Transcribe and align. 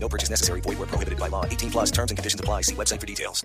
No 0.00 0.08
purchase 0.08 0.30
necessary. 0.30 0.60
Void 0.62 0.78
where 0.78 0.86
prohibited 0.88 1.18
by 1.18 1.28
law. 1.28 1.44
18 1.44 1.70
plus 1.70 1.90
terms 1.90 2.10
and 2.10 2.16
conditions 2.18 2.40
apply. 2.40 2.62
See 2.62 2.74
website 2.74 3.00
for 3.00 3.06
details. 3.06 3.44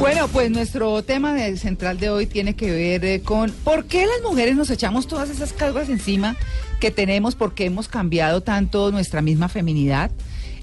Bueno, 0.00 0.28
pues 0.28 0.50
nuestro 0.50 1.02
tema 1.02 1.32
de- 1.34 1.56
central 1.56 1.98
de 1.98 2.10
hoy 2.10 2.26
tiene 2.26 2.54
que 2.56 2.70
ver 2.70 3.04
eh, 3.04 3.20
con 3.22 3.50
por 3.52 3.84
qué 3.86 4.06
las 4.06 4.22
mujeres 4.22 4.56
nos 4.56 4.68
echamos 4.70 5.06
todas 5.06 5.30
esas 5.30 5.52
cargas 5.52 5.88
encima 5.88 6.36
que 6.80 6.90
tenemos, 6.90 7.36
por 7.36 7.54
qué 7.54 7.66
hemos 7.66 7.88
cambiado 7.88 8.40
tanto 8.42 8.90
nuestra 8.90 9.22
misma 9.22 9.48
feminidad. 9.48 10.10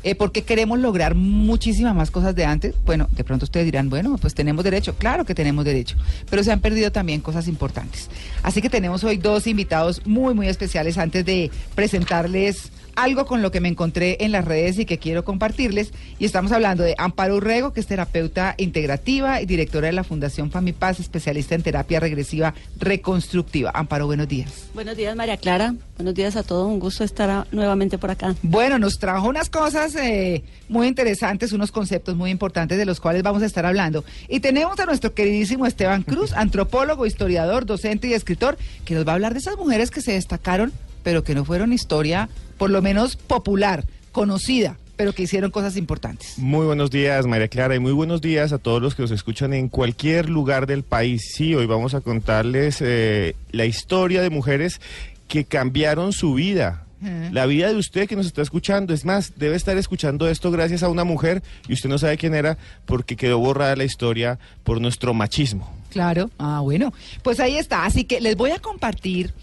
Eh, 0.03 0.15
¿Por 0.15 0.31
qué 0.31 0.41
queremos 0.43 0.79
lograr 0.79 1.13
muchísimas 1.15 1.95
más 1.95 2.09
cosas 2.11 2.35
de 2.35 2.43
antes? 2.43 2.73
Bueno, 2.85 3.07
de 3.11 3.23
pronto 3.23 3.45
ustedes 3.45 3.65
dirán, 3.65 3.87
bueno, 3.89 4.17
pues 4.19 4.33
tenemos 4.33 4.63
derecho. 4.63 4.95
Claro 4.95 5.25
que 5.25 5.35
tenemos 5.35 5.63
derecho, 5.63 5.95
pero 6.29 6.43
se 6.43 6.51
han 6.51 6.59
perdido 6.59 6.91
también 6.91 7.21
cosas 7.21 7.47
importantes. 7.47 8.09
Así 8.41 8.61
que 8.63 8.69
tenemos 8.69 9.03
hoy 9.03 9.17
dos 9.17 9.45
invitados 9.47 10.01
muy, 10.05 10.33
muy 10.33 10.47
especiales 10.47 10.97
antes 10.97 11.23
de 11.23 11.51
presentarles 11.75 12.71
algo 12.95 13.25
con 13.25 13.41
lo 13.41 13.51
que 13.51 13.61
me 13.61 13.69
encontré 13.69 14.17
en 14.21 14.31
las 14.31 14.45
redes 14.45 14.79
y 14.79 14.85
que 14.85 14.97
quiero 14.97 15.23
compartirles. 15.23 15.91
Y 16.19 16.25
estamos 16.25 16.51
hablando 16.51 16.83
de 16.83 16.95
Amparo 16.97 17.37
Urrego, 17.37 17.73
que 17.73 17.79
es 17.79 17.87
terapeuta 17.87 18.55
integrativa 18.57 19.41
y 19.41 19.45
directora 19.45 19.87
de 19.87 19.93
la 19.93 20.03
Fundación 20.03 20.51
Famipaz, 20.51 20.99
especialista 20.99 21.55
en 21.55 21.63
terapia 21.63 21.99
regresiva 21.99 22.53
reconstructiva. 22.79 23.71
Amparo, 23.73 24.05
buenos 24.05 24.27
días. 24.27 24.69
Buenos 24.73 24.97
días, 24.97 25.15
María 25.15 25.37
Clara. 25.37 25.75
Buenos 25.97 26.15
días 26.15 26.35
a 26.35 26.43
todos. 26.43 26.67
Un 26.67 26.79
gusto 26.79 27.03
estar 27.03 27.47
nuevamente 27.51 27.97
por 27.97 28.11
acá. 28.11 28.35
Bueno, 28.41 28.79
nos 28.79 28.97
trajo 28.97 29.29
unas 29.29 29.49
cosas 29.49 29.95
eh, 29.95 30.43
muy 30.67 30.87
interesantes, 30.87 31.51
unos 31.53 31.71
conceptos 31.71 32.15
muy 32.15 32.31
importantes 32.31 32.77
de 32.77 32.85
los 32.85 32.99
cuales 32.99 33.23
vamos 33.23 33.43
a 33.43 33.45
estar 33.45 33.65
hablando. 33.65 34.03
Y 34.27 34.39
tenemos 34.39 34.79
a 34.79 34.85
nuestro 34.85 35.13
queridísimo 35.13 35.65
Esteban 35.65 36.03
Cruz, 36.03 36.33
antropólogo, 36.35 37.05
historiador, 37.05 37.65
docente 37.65 38.07
y 38.07 38.13
escritor, 38.13 38.57
que 38.85 38.95
nos 38.95 39.07
va 39.07 39.11
a 39.11 39.15
hablar 39.15 39.33
de 39.33 39.39
esas 39.39 39.57
mujeres 39.57 39.91
que 39.91 40.01
se 40.01 40.13
destacaron, 40.13 40.71
pero 41.03 41.23
que 41.23 41.35
no 41.35 41.45
fueron 41.45 41.73
historia, 41.73 42.29
por 42.57 42.69
lo 42.69 42.81
menos 42.81 43.15
popular, 43.15 43.85
conocida, 44.11 44.77
pero 44.95 45.13
que 45.13 45.23
hicieron 45.23 45.51
cosas 45.51 45.77
importantes. 45.77 46.37
Muy 46.37 46.65
buenos 46.65 46.91
días, 46.91 47.25
María 47.25 47.47
Clara, 47.47 47.75
y 47.75 47.79
muy 47.79 47.91
buenos 47.91 48.21
días 48.21 48.53
a 48.53 48.57
todos 48.57 48.81
los 48.81 48.95
que 48.95 49.01
nos 49.01 49.11
escuchan 49.11 49.53
en 49.53 49.69
cualquier 49.69 50.29
lugar 50.29 50.67
del 50.67 50.83
país. 50.83 51.33
Sí, 51.35 51.55
hoy 51.55 51.65
vamos 51.65 51.93
a 51.93 52.01
contarles 52.01 52.77
eh, 52.81 53.35
la 53.51 53.65
historia 53.65 54.21
de 54.21 54.29
mujeres 54.29 54.79
que 55.27 55.45
cambiaron 55.45 56.13
su 56.13 56.33
vida. 56.33 56.85
La 57.31 57.47
vida 57.47 57.69
de 57.69 57.77
usted 57.77 58.07
que 58.07 58.15
nos 58.15 58.27
está 58.27 58.43
escuchando, 58.43 58.93
es 58.93 59.05
más, 59.05 59.39
debe 59.39 59.55
estar 59.55 59.75
escuchando 59.75 60.29
esto 60.29 60.51
gracias 60.51 60.83
a 60.83 60.87
una 60.87 61.03
mujer 61.03 61.41
y 61.67 61.73
usted 61.73 61.89
no 61.89 61.97
sabe 61.97 62.15
quién 62.15 62.35
era 62.35 62.59
porque 62.85 63.15
quedó 63.15 63.39
borrada 63.39 63.75
la 63.75 63.85
historia 63.85 64.37
por 64.63 64.79
nuestro 64.79 65.15
machismo. 65.15 65.67
Claro. 65.89 66.29
Ah, 66.37 66.59
bueno. 66.61 66.93
Pues 67.23 67.39
ahí 67.39 67.57
está. 67.57 67.85
Así 67.85 68.03
que 68.03 68.21
les 68.21 68.35
voy 68.35 68.51
a 68.51 68.59
compartir 68.59 69.33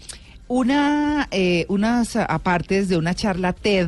una, 0.49 1.29
eh, 1.31 1.65
unas 1.69 2.17
apartes 2.17 2.89
de 2.89 2.97
una 2.97 3.13
charla 3.15 3.53
TED. 3.53 3.87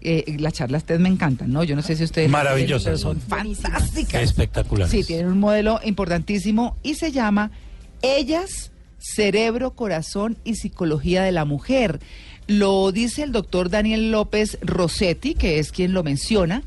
Eh, 0.00 0.36
las 0.40 0.54
charlas 0.54 0.82
TED 0.82 0.98
me 0.98 1.08
encantan, 1.08 1.52
¿no? 1.52 1.62
Yo 1.62 1.76
no 1.76 1.82
sé 1.82 1.94
si 1.94 2.02
ustedes... 2.02 2.28
Maravillosas, 2.28 2.98
son 3.00 3.20
fantásticas. 3.20 4.20
Espectaculares. 4.20 4.90
Sí, 4.90 5.04
tienen 5.04 5.26
un 5.28 5.38
modelo 5.38 5.78
importantísimo 5.84 6.76
y 6.82 6.94
se 6.94 7.12
llama 7.12 7.52
Ellas, 8.02 8.72
Cerebro, 8.98 9.72
Corazón 9.76 10.38
y 10.42 10.56
Psicología 10.56 11.22
de 11.22 11.30
la 11.30 11.44
Mujer. 11.44 12.00
Lo 12.48 12.90
dice 12.90 13.22
el 13.22 13.30
doctor 13.30 13.70
Daniel 13.70 14.10
López 14.10 14.58
Rossetti, 14.62 15.34
que 15.34 15.60
es 15.60 15.70
quien 15.70 15.92
lo 15.92 16.02
menciona. 16.02 16.64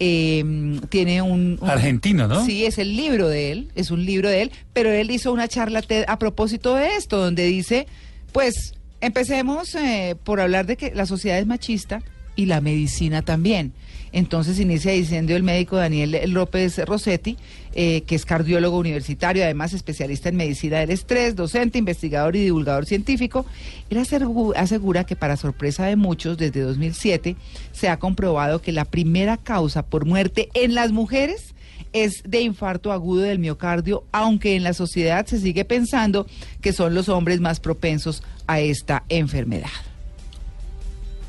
Eh, 0.00 0.78
tiene 0.88 1.20
un, 1.20 1.58
un- 1.60 1.68
Argentino, 1.68 2.26
¿no? 2.28 2.46
Sí, 2.46 2.64
es 2.64 2.78
el 2.78 2.96
libro 2.96 3.28
de 3.28 3.50
él, 3.52 3.68
es 3.74 3.90
un 3.90 4.06
libro 4.06 4.28
de 4.30 4.42
él, 4.42 4.52
pero 4.72 4.90
él 4.92 5.10
hizo 5.10 5.32
una 5.32 5.48
charla 5.48 5.82
TED 5.82 6.04
a 6.06 6.18
propósito 6.18 6.76
de 6.76 6.94
esto, 6.96 7.18
donde 7.18 7.44
dice, 7.44 7.86
pues 8.32 8.74
empecemos 9.00 9.74
eh, 9.74 10.16
por 10.24 10.40
hablar 10.40 10.66
de 10.66 10.76
que 10.76 10.94
la 10.94 11.06
sociedad 11.06 11.38
es 11.38 11.46
machista 11.46 12.02
y 12.36 12.46
la 12.46 12.60
medicina 12.60 13.22
también. 13.22 13.72
Entonces 14.10 14.58
inicia 14.58 14.92
diciendo 14.92 15.36
el 15.36 15.42
médico 15.42 15.76
Daniel 15.76 16.16
López 16.32 16.78
Rossetti, 16.78 17.36
eh, 17.74 18.02
que 18.06 18.14
es 18.14 18.24
cardiólogo 18.24 18.78
universitario, 18.78 19.44
además 19.44 19.74
especialista 19.74 20.30
en 20.30 20.36
medicina 20.36 20.78
del 20.78 20.90
estrés, 20.90 21.36
docente, 21.36 21.78
investigador 21.78 22.34
y 22.34 22.44
divulgador 22.44 22.86
científico. 22.86 23.44
Él 23.90 23.98
asegu- 23.98 24.54
asegura 24.56 25.04
que 25.04 25.14
para 25.14 25.36
sorpresa 25.36 25.84
de 25.86 25.96
muchos, 25.96 26.38
desde 26.38 26.60
2007 26.62 27.36
se 27.72 27.88
ha 27.90 27.98
comprobado 27.98 28.62
que 28.62 28.72
la 28.72 28.86
primera 28.86 29.36
causa 29.36 29.82
por 29.84 30.06
muerte 30.06 30.48
en 30.54 30.74
las 30.74 30.90
mujeres 30.90 31.54
es 32.04 32.22
de 32.24 32.40
infarto 32.40 32.92
agudo 32.92 33.22
del 33.22 33.38
miocardio, 33.38 34.04
aunque 34.12 34.56
en 34.56 34.62
la 34.62 34.72
sociedad 34.72 35.26
se 35.26 35.38
sigue 35.38 35.64
pensando 35.64 36.26
que 36.60 36.72
son 36.72 36.94
los 36.94 37.08
hombres 37.08 37.40
más 37.40 37.60
propensos 37.60 38.22
a 38.46 38.60
esta 38.60 39.04
enfermedad. 39.08 39.70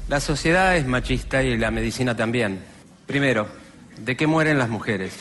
La 0.08 0.20
sociedad 0.20 0.76
es 0.76 0.88
machista 0.88 1.44
y 1.44 1.58
la 1.58 1.70
medicina 1.70 2.16
también. 2.16 2.60
Primero, 3.06 3.48
¿de 4.04 4.18
qué 4.18 4.26
mueren 4.26 4.58
las 4.58 4.70
mujeres? 4.70 5.14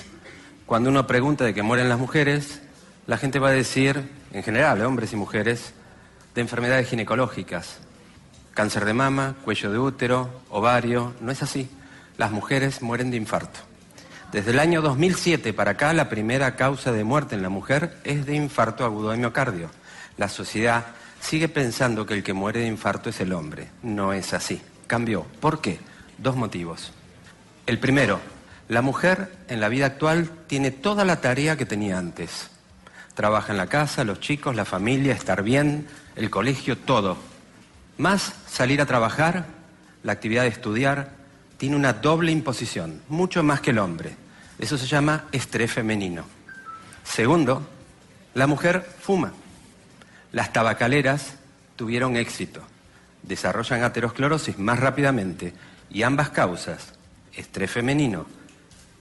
Cuando 0.67 0.91
uno 0.91 1.07
pregunta 1.07 1.45
de 1.45 1.55
qué 1.55 1.63
mueren 1.63 1.89
las 1.89 1.99
mujeres, 1.99 2.63
la 3.07 3.19
gente 3.19 3.39
va 3.39 3.49
a 3.49 3.53
decir, 3.53 4.03
en 4.33 4.43
general, 4.43 4.81
hombres 4.83 5.13
y 5.13 5.17
mujeres, 5.17 5.73
de 6.35 6.41
enfermedades 6.41 6.89
ginecológicas. 6.89 7.81
Cáncer 8.55 8.85
de 8.85 8.95
mama, 8.95 9.37
cuello 9.45 9.71
de 9.71 9.79
útero, 9.79 10.31
ovario. 10.51 11.15
No 11.21 11.33
es 11.33 11.43
así. 11.43 11.69
Las 12.17 12.33
mujeres 12.33 12.83
mueren 12.83 13.11
de 13.11 13.17
infarto. 13.17 13.68
Desde 14.33 14.51
el 14.51 14.59
año 14.59 14.83
2007 14.83 15.55
para 15.55 15.71
acá, 15.71 15.95
la 15.95 16.11
primera 16.11 16.55
causa 16.55 16.93
de 16.93 17.03
muerte 17.03 17.35
en 17.35 17.41
la 17.41 17.49
mujer 17.49 17.97
es 18.05 18.27
de 18.27 18.37
infarto 18.37 18.85
agudo 18.85 19.09
de 19.11 19.17
miocardio. 19.17 19.71
La 20.19 20.29
sociedad 20.29 20.85
sigue 21.19 21.49
pensando 21.49 22.05
que 22.05 22.13
el 22.13 22.23
que 22.23 22.35
muere 22.35 22.61
de 22.61 22.67
infarto 22.67 23.09
es 23.09 23.23
el 23.23 23.33
hombre. 23.33 23.69
No 23.83 24.13
es 24.13 24.35
así. 24.35 24.61
Cambió. 24.87 25.25
¿Por 25.41 25.63
qué? 25.63 25.81
Dos 26.19 26.37
motivos. 26.37 26.93
El 27.67 27.79
primero, 27.79 28.21
la 28.69 28.83
mujer 28.83 29.33
en 29.49 29.61
la 29.61 29.71
vida 29.71 29.87
actual 29.87 30.31
tiene 30.47 30.73
toda 30.73 31.07
la 31.07 31.23
tarea 31.23 31.57
que 31.57 31.65
tenía 31.65 31.97
antes. 31.97 32.51
Trabaja 33.15 33.53
en 33.53 33.59
la 33.59 33.69
casa, 33.69 34.05
los 34.05 34.21
chicos, 34.21 34.55
la 34.55 34.67
familia, 34.67 35.15
estar 35.15 35.43
bien, 35.43 35.89
el 36.17 36.29
colegio, 36.29 36.77
todo. 36.77 37.17
Más 37.97 38.35
salir 38.47 38.83
a 38.83 38.87
trabajar, 38.87 39.47
la 40.03 40.13
actividad 40.13 40.43
de 40.43 40.49
estudiar, 40.49 41.18
tiene 41.59 41.77
una 41.77 41.93
doble 41.93 42.33
imposición, 42.33 43.03
mucho 43.09 43.43
más 43.43 43.61
que 43.61 43.71
el 43.71 43.79
hombre. 43.79 44.17
Eso 44.59 44.79
se 44.79 44.87
llama 44.87 45.27
estrés 45.33 45.73
femenino. 45.73 46.25
Segundo, 47.05 47.67
la 48.35 48.47
mujer 48.47 48.89
fuma. 49.01 49.33
Las 50.33 50.53
tabacaleras 50.53 51.35
tuvieron 51.77 52.17
éxito, 52.17 52.63
desarrollan 53.23 53.83
aterosclerosis 53.83 54.59
más 54.59 54.79
rápidamente 54.79 55.53
y 55.91 56.03
ambas 56.03 56.31
causas, 56.31 56.95
estrés 57.35 57.71
femenino 57.71 58.27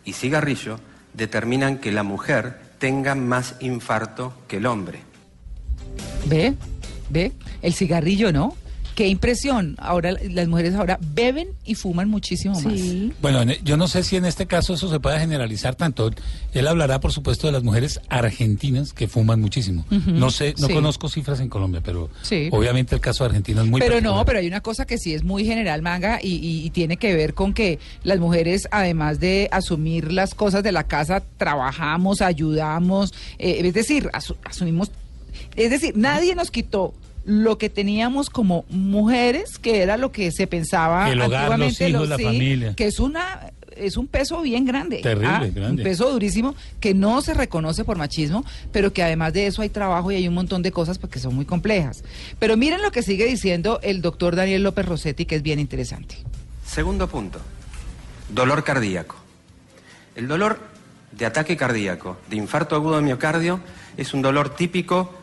y 0.04 0.14
cigarrillo, 0.14 0.80
determinan 1.14 1.78
que 1.78 1.92
la 1.92 2.04
mujer 2.04 2.60
tenga 2.80 3.14
más 3.16 3.56
infarto 3.60 4.34
que 4.48 4.58
el 4.58 4.66
hombre. 4.66 5.00
¿Ve? 6.26 6.56
¿Ve? 7.10 7.32
El 7.62 7.74
cigarrillo, 7.74 8.32
¿no? 8.32 8.56
Qué 8.98 9.08
impresión. 9.08 9.76
Ahora 9.78 10.12
las 10.28 10.48
mujeres 10.48 10.74
ahora 10.74 10.98
beben 11.14 11.50
y 11.66 11.76
fuman 11.76 12.10
muchísimo 12.10 12.60
más. 12.60 12.74
Bueno, 13.22 13.44
en- 13.44 13.64
yo 13.64 13.78
no 13.78 13.88
sé 13.88 14.02
si 14.02 14.16
en 14.16 14.26
este 14.26 14.48
caso 14.48 14.74
eso 14.74 14.90
se 14.90 15.00
puede 15.00 15.20
generalizar 15.20 15.76
tanto. 15.76 16.10
Él 16.52 16.68
hablará, 16.68 17.00
por 17.00 17.12
supuesto, 17.12 17.46
de 17.46 17.54
las 17.54 17.62
mujeres 17.62 18.02
argentinas 18.10 18.94
que 18.94 19.08
fuman 19.08 19.40
muchísimo. 19.40 19.86
No 20.08 20.32
sé, 20.32 20.56
no 20.58 20.66
sí. 20.66 20.74
conozco 20.74 21.10
cifras 21.10 21.40
en 21.42 21.48
Colombia, 21.48 21.80
pero 21.86 22.10
Sí. 22.24 22.50
obviamente 22.52 22.96
el 22.96 23.02
caso 23.02 23.24
argentino 23.24 23.62
es 23.62 23.68
muy 23.70 23.80
pero 23.80 24.02
no, 24.02 24.26
pero 24.26 24.40
hay 24.40 24.48
una 24.48 24.62
cosa 24.62 24.88
que 24.88 24.98
sí 24.98 25.14
es 25.14 25.24
muy 25.24 25.46
general, 25.46 25.84
manga, 25.84 26.18
y, 26.20 26.30
y- 26.34 26.66
y 26.66 26.70
tiene 26.72 26.98
que 26.98 27.14
ver 27.14 27.36
con 27.36 27.54
que 27.54 27.78
las 28.04 28.18
mujeres, 28.18 28.68
además 28.72 29.20
de 29.20 29.48
asumir 29.52 30.12
las 30.12 30.34
cosas 30.34 30.64
de 30.64 30.72
la 30.72 30.86
casa, 30.86 31.22
trabajamos, 31.38 32.22
ayudamos, 32.24 33.14
eh, 33.38 33.62
es 33.64 33.74
decir, 33.76 34.10
asu- 34.14 34.38
asumimos, 34.44 34.90
es 35.56 35.70
decir, 35.70 35.96
nadie 35.96 36.34
nos 36.34 36.50
quitó 36.50 36.96
lo 37.28 37.58
que 37.58 37.70
teníamos 37.70 38.30
como 38.30 38.64
mujeres, 38.70 39.60
que 39.60 39.82
era 39.84 39.98
lo 39.98 40.12
que 40.14 40.32
se 40.32 40.48
pensaba 40.48 41.06
Que 41.06 41.12
el 41.12 41.22
hogar, 41.22 41.42
antiguamente, 41.44 41.90
los 41.90 42.06
hijos, 42.06 42.10
la 42.10 42.18
familia. 42.18 42.74
que 42.76 42.88
es 42.88 43.00
una 43.00 43.52
es 43.76 43.96
un 43.96 44.08
peso 44.08 44.42
bien 44.42 44.66
grande. 44.66 45.02
Terrible, 45.04 45.28
Ah, 45.30 45.46
grande. 45.54 45.84
Un 45.84 45.88
peso 45.88 46.10
durísimo 46.12 46.56
que 46.80 46.96
no 46.96 47.22
se 47.22 47.36
reconoce 47.36 47.84
por 47.86 47.96
machismo, 47.98 48.44
pero 48.72 48.92
que 48.92 49.04
además 49.04 49.34
de 49.34 49.46
eso 49.46 49.62
hay 49.62 49.70
trabajo 49.70 50.12
y 50.12 50.16
hay 50.16 50.28
un 50.28 50.34
montón 50.34 50.64
de 50.64 50.72
cosas 50.72 50.98
porque 50.98 51.20
son 51.20 51.36
muy 51.36 51.46
complejas. 51.46 52.04
Pero 52.40 52.58
miren 52.58 52.82
lo 52.82 52.90
que 52.92 53.04
sigue 53.04 53.26
diciendo 53.26 53.80
el 53.84 54.02
doctor 54.02 54.36
Daniel 54.36 54.64
López 54.64 54.86
Rossetti, 54.88 55.26
que 55.26 55.36
es 55.36 55.44
bien 55.44 55.60
interesante. 55.60 56.16
Segundo 56.66 57.08
punto, 57.08 57.40
dolor 58.34 58.64
cardíaco. 58.64 59.16
El 60.16 60.28
dolor 60.28 60.60
de 61.12 61.26
ataque 61.28 61.56
cardíaco, 61.56 62.18
de 62.32 62.38
infarto 62.38 62.76
agudo 62.76 62.96
de 62.96 63.04
miocardio, 63.04 63.60
es 63.96 64.14
un 64.16 64.24
dolor 64.24 64.56
típico 64.56 65.14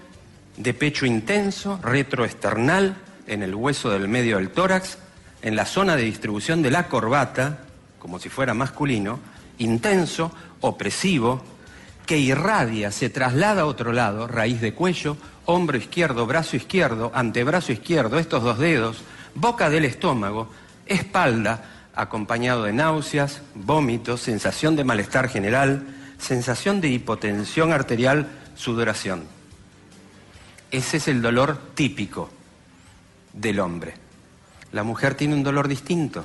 de 0.56 0.74
pecho 0.74 1.06
intenso, 1.06 1.78
retroesternal, 1.82 2.96
en 3.26 3.42
el 3.42 3.54
hueso 3.54 3.90
del 3.90 4.08
medio 4.08 4.36
del 4.36 4.50
tórax, 4.50 4.98
en 5.42 5.56
la 5.56 5.66
zona 5.66 5.96
de 5.96 6.02
distribución 6.02 6.62
de 6.62 6.70
la 6.70 6.88
corbata, 6.88 7.58
como 7.98 8.18
si 8.18 8.28
fuera 8.28 8.54
masculino, 8.54 9.18
intenso, 9.58 10.32
opresivo, 10.60 11.42
que 12.06 12.18
irradia, 12.18 12.90
se 12.90 13.08
traslada 13.08 13.62
a 13.62 13.66
otro 13.66 13.92
lado, 13.92 14.28
raíz 14.28 14.60
de 14.60 14.74
cuello, 14.74 15.16
hombro 15.46 15.76
izquierdo, 15.76 16.26
brazo 16.26 16.56
izquierdo, 16.56 17.10
antebrazo 17.14 17.72
izquierdo, 17.72 18.18
estos 18.18 18.42
dos 18.42 18.58
dedos, 18.58 18.98
boca 19.34 19.70
del 19.70 19.84
estómago, 19.84 20.50
espalda, 20.86 21.64
acompañado 21.94 22.64
de 22.64 22.72
náuseas, 22.72 23.40
vómitos, 23.54 24.20
sensación 24.20 24.76
de 24.76 24.84
malestar 24.84 25.28
general, 25.28 25.86
sensación 26.18 26.80
de 26.80 26.88
hipotensión 26.88 27.72
arterial, 27.72 28.28
sudoración. 28.54 29.24
Ese 30.74 30.96
es 30.96 31.06
el 31.06 31.22
dolor 31.22 31.56
típico 31.76 32.28
del 33.32 33.60
hombre. 33.60 33.94
La 34.72 34.82
mujer 34.82 35.14
tiene 35.14 35.34
un 35.34 35.44
dolor 35.44 35.68
distinto. 35.68 36.24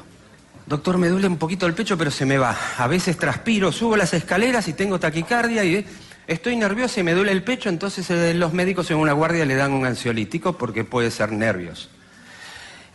Doctor, 0.66 0.98
me 0.98 1.07
duele 1.07 1.28
un 1.28 1.38
poquito 1.38 1.68
el 1.68 1.75
pecho, 1.75 2.00
pero 2.00 2.10
se 2.10 2.25
me 2.25 2.40
va. 2.40 2.57
A 2.80 2.88
veces 2.88 3.16
transpiro, 3.16 3.72
subo 3.72 3.96
las 3.96 4.12
escaleras 4.16 4.68
y 4.68 4.74
tengo 4.74 5.00
taquicardia 5.00 5.63
y 5.63 5.75
eh, 5.75 5.86
estoy 6.25 6.56
nerviosa 6.56 7.00
y 7.00 7.04
me 7.04 7.13
duele 7.13 7.31
el 7.31 7.44
pecho, 7.44 7.69
entonces 7.69 8.10
eh, 8.10 8.34
los 8.34 8.51
médicos 8.51 8.90
en 8.90 8.98
una 8.98 9.13
guardia 9.13 9.46
le 9.46 9.54
dan 9.54 9.72
un 9.72 9.86
ansiolítico 9.86 10.57
porque 10.57 10.84
puede 10.84 11.12
ser 11.12 11.31
nervios. 11.31 11.92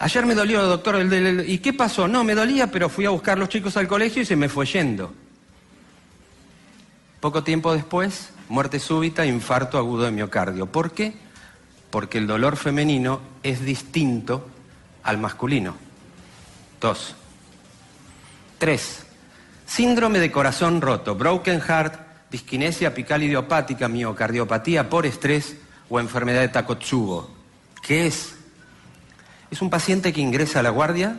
Ayer 0.00 0.26
me 0.26 0.34
dolió, 0.34 0.60
doctor, 0.64 0.96
el 0.96 1.48
¿y 1.48 1.58
qué 1.58 1.72
pasó? 1.72 2.08
No, 2.08 2.24
me 2.24 2.34
dolía, 2.34 2.72
pero 2.72 2.88
fui 2.88 3.06
a 3.06 3.10
buscar 3.10 3.38
los 3.38 3.48
chicos 3.48 3.76
al 3.76 3.86
colegio 3.86 4.22
y 4.22 4.24
se 4.24 4.34
me 4.34 4.48
fue 4.48 4.66
yendo. 4.66 5.14
Poco 7.20 7.44
tiempo 7.44 7.72
después, 7.72 8.30
muerte 8.48 8.80
súbita, 8.80 9.24
infarto 9.24 9.78
agudo 9.78 10.02
de 10.02 10.10
miocardio. 10.10 10.66
¿Por 10.66 10.90
qué? 10.90 11.22
Porque 11.94 12.18
el 12.18 12.26
dolor 12.26 12.56
femenino 12.56 13.20
es 13.44 13.64
distinto 13.64 14.48
al 15.04 15.16
masculino. 15.16 15.76
Dos. 16.80 17.14
Tres. 18.58 19.06
Síndrome 19.64 20.18
de 20.18 20.32
corazón 20.32 20.80
roto, 20.80 21.14
broken 21.14 21.60
heart, 21.60 21.94
disquinesia 22.32 22.88
apical 22.88 23.22
idiopática, 23.22 23.86
miocardiopatía 23.86 24.90
por 24.90 25.06
estrés 25.06 25.56
o 25.88 26.00
enfermedad 26.00 26.40
de 26.40 26.48
Takotsubo. 26.48 27.30
¿Qué 27.80 28.08
es? 28.08 28.34
Es 29.52 29.62
un 29.62 29.70
paciente 29.70 30.12
que 30.12 30.20
ingresa 30.20 30.58
a 30.58 30.62
la 30.64 30.70
guardia, 30.70 31.18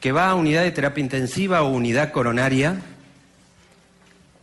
que 0.00 0.12
va 0.12 0.30
a 0.30 0.36
unidad 0.36 0.62
de 0.62 0.70
terapia 0.70 1.02
intensiva 1.02 1.62
o 1.62 1.72
unidad 1.72 2.12
coronaria 2.12 2.80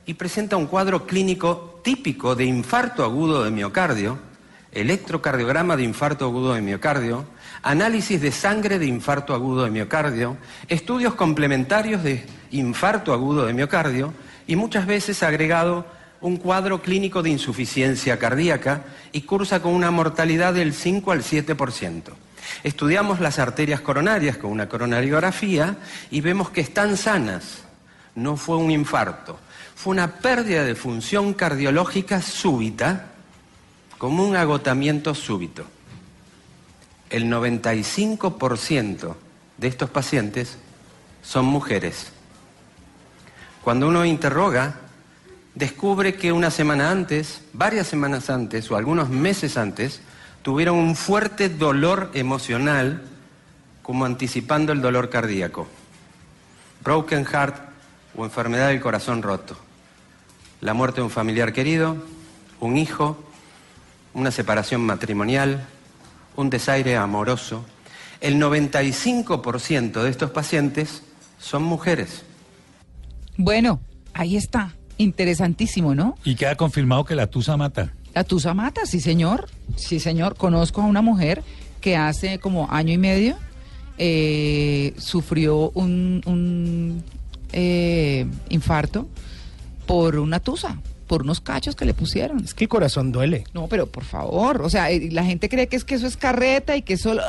y 0.06 0.16
presenta 0.16 0.58
un 0.58 0.68
cuadro 0.68 1.08
clínico 1.08 1.80
típico 1.82 2.36
de 2.36 2.44
infarto 2.44 3.06
agudo 3.06 3.46
de 3.46 3.52
miocardio, 3.52 4.28
electrocardiograma 4.72 5.76
de 5.76 5.84
infarto 5.84 6.26
agudo 6.26 6.54
de 6.54 6.62
miocardio, 6.62 7.26
análisis 7.62 8.22
de 8.22 8.32
sangre 8.32 8.80
de 8.80 8.86
infarto 8.86 9.34
agudo 9.34 9.64
de 9.64 9.72
miocardio, 9.72 10.38
estudios 10.68 11.16
complementarios 11.16 12.04
de 12.04 12.26
infarto 12.52 13.14
agudo 13.14 13.46
de 13.46 13.54
miocardio 13.54 14.14
y 14.48 14.56
muchas 14.56 14.86
veces 14.86 15.24
agregado 15.24 15.86
un 16.22 16.38
cuadro 16.38 16.82
clínico 16.82 17.24
de 17.24 17.30
insuficiencia 17.30 18.20
cardíaca 18.20 18.84
y 19.12 19.22
cursa 19.22 19.62
con 19.62 19.74
una 19.74 19.92
mortalidad 19.92 20.54
del 20.54 20.74
5 20.74 21.12
al 21.12 21.24
7%. 21.24 22.04
Estudiamos 22.64 23.20
las 23.20 23.40
arterias 23.40 23.82
coronarias 23.82 24.38
con 24.38 24.52
una 24.52 24.68
coronariografía 24.68 25.78
y 26.12 26.22
vemos 26.22 26.50
que 26.50 26.62
están 26.62 26.98
sanas. 26.98 27.64
No 28.16 28.36
fue 28.38 28.58
un 28.58 28.72
infarto, 28.72 29.40
fue 29.76 29.92
una 29.92 30.16
pérdida 30.18 30.64
de 30.64 30.76
función 30.76 31.34
cardiológica 31.34 32.22
súbita 32.22 33.06
como 34.00 34.26
un 34.26 34.38
agotamiento 34.38 35.14
súbito. 35.14 35.66
El 37.10 37.26
95% 37.26 39.16
de 39.58 39.68
estos 39.68 39.90
pacientes 39.90 40.58
son 41.22 41.46
mujeres. 41.46 42.14
Cuando 43.62 43.90
uno 43.90 44.06
interroga, 44.06 44.76
descubre 45.54 46.16
que 46.16 46.32
una 46.32 46.50
semana 46.50 46.92
antes, 46.92 47.42
varias 47.52 47.88
semanas 47.88 48.30
antes 48.30 48.72
o 48.72 48.78
algunos 48.78 49.10
meses 49.10 49.58
antes, 49.58 50.00
tuvieron 50.44 50.78
un 50.78 50.96
fuerte 50.96 51.50
dolor 51.50 52.10
emocional 52.14 53.04
como 53.82 54.06
anticipando 54.06 54.72
el 54.72 54.82
dolor 54.82 55.10
cardíaco. 55.10 55.68
Broken 56.86 57.26
heart 57.26 57.58
o 58.16 58.24
enfermedad 58.24 58.70
del 58.70 58.80
corazón 58.80 59.22
roto. 59.22 59.58
La 60.62 60.74
muerte 60.74 61.02
de 61.02 61.06
un 61.06 61.10
familiar 61.10 61.52
querido, 61.52 61.98
un 62.62 62.78
hijo, 62.78 63.29
una 64.20 64.32
separación 64.32 64.82
matrimonial, 64.82 65.66
un 66.36 66.50
desaire 66.50 66.96
amoroso. 66.98 67.66
El 68.22 68.36
95% 68.36 70.04
de 70.04 70.10
estos 70.10 70.32
pacientes 70.32 71.04
son 71.40 71.64
mujeres. 71.64 72.24
Bueno, 73.38 73.80
ahí 74.14 74.36
está. 74.36 74.76
Interesantísimo, 74.98 75.96
¿no? 75.96 76.18
Y 76.26 76.36
queda 76.36 76.56
confirmado 76.56 77.06
que 77.06 77.16
la 77.16 77.28
tusa 77.28 77.56
mata. 77.56 77.94
La 78.14 78.26
tusa 78.26 78.54
mata, 78.54 78.86
sí 78.86 79.00
señor. 79.00 79.48
Sí 79.78 80.02
señor. 80.02 80.36
Conozco 80.36 80.82
a 80.82 80.86
una 80.86 81.02
mujer 81.02 81.42
que 81.80 81.96
hace 81.96 82.40
como 82.40 82.70
año 82.70 82.94
y 82.94 82.98
medio 82.98 83.38
eh, 84.02 84.94
sufrió 84.98 85.72
un, 85.72 86.22
un, 86.26 87.04
eh, 87.52 88.26
infarto 88.48 89.08
por 89.86 90.18
una 90.18 90.40
tusa, 90.40 90.80
por 91.10 91.24
unos 91.24 91.42
cachos 91.42 91.76
que 91.76 91.86
le 91.86 91.96
pusieron. 91.96 92.44
Es 92.44 92.54
que 92.54 92.66
el 92.66 92.70
corazón 92.70 93.12
duele. 93.12 93.44
No, 93.52 93.66
pero 93.66 93.88
por 93.88 94.06
favor, 94.06 94.62
o 94.62 94.70
sea, 94.70 94.92
eh, 94.92 95.10
la 95.12 95.26
gente 95.26 95.50
cree 95.50 95.66
que 95.66 95.76
es 95.76 95.84
que 95.84 95.96
eso 95.96 96.06
es 96.06 96.16
carreta 96.16 96.78
y 96.78 96.84
que 96.84 96.98
solo... 96.98 97.24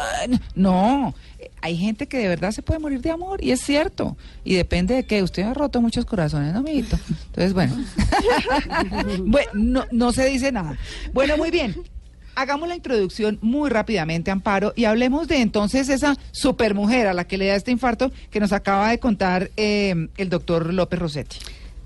No, 0.54 1.14
eh, 1.38 1.50
hay 1.62 1.78
gente 1.78 2.06
que 2.06 2.18
de 2.18 2.28
verdad 2.28 2.50
se 2.50 2.60
puede 2.60 2.78
morir 2.78 3.00
de 3.00 3.10
amor 3.10 3.42
y 3.42 3.52
es 3.52 3.62
cierto. 3.62 4.18
Y 4.44 4.54
depende 4.54 4.94
de 4.94 5.04
que 5.06 5.22
usted 5.22 5.44
ha 5.44 5.54
roto 5.54 5.80
muchos 5.80 6.04
corazones, 6.04 6.52
¿no, 6.52 6.58
amiguito? 6.58 6.98
Entonces, 7.28 7.54
bueno. 7.54 7.74
bueno, 9.24 9.50
no, 9.54 9.86
no 9.90 10.12
se 10.12 10.26
dice 10.26 10.52
nada. 10.52 10.76
Bueno, 11.14 11.38
muy 11.38 11.50
bien. 11.50 11.74
Hagamos 12.34 12.68
la 12.68 12.76
introducción 12.76 13.38
muy 13.40 13.70
rápidamente, 13.70 14.30
Amparo, 14.30 14.74
y 14.76 14.84
hablemos 14.84 15.26
de 15.26 15.40
entonces 15.40 15.88
esa 15.88 16.16
supermujer 16.32 17.06
a 17.06 17.14
la 17.14 17.26
que 17.26 17.38
le 17.38 17.46
da 17.46 17.56
este 17.56 17.70
infarto 17.70 18.12
que 18.30 18.40
nos 18.40 18.52
acaba 18.52 18.90
de 18.90 18.98
contar 18.98 19.50
eh, 19.56 20.08
el 20.18 20.28
doctor 20.28 20.72
López 20.74 20.98
Rossetti. 20.98 21.38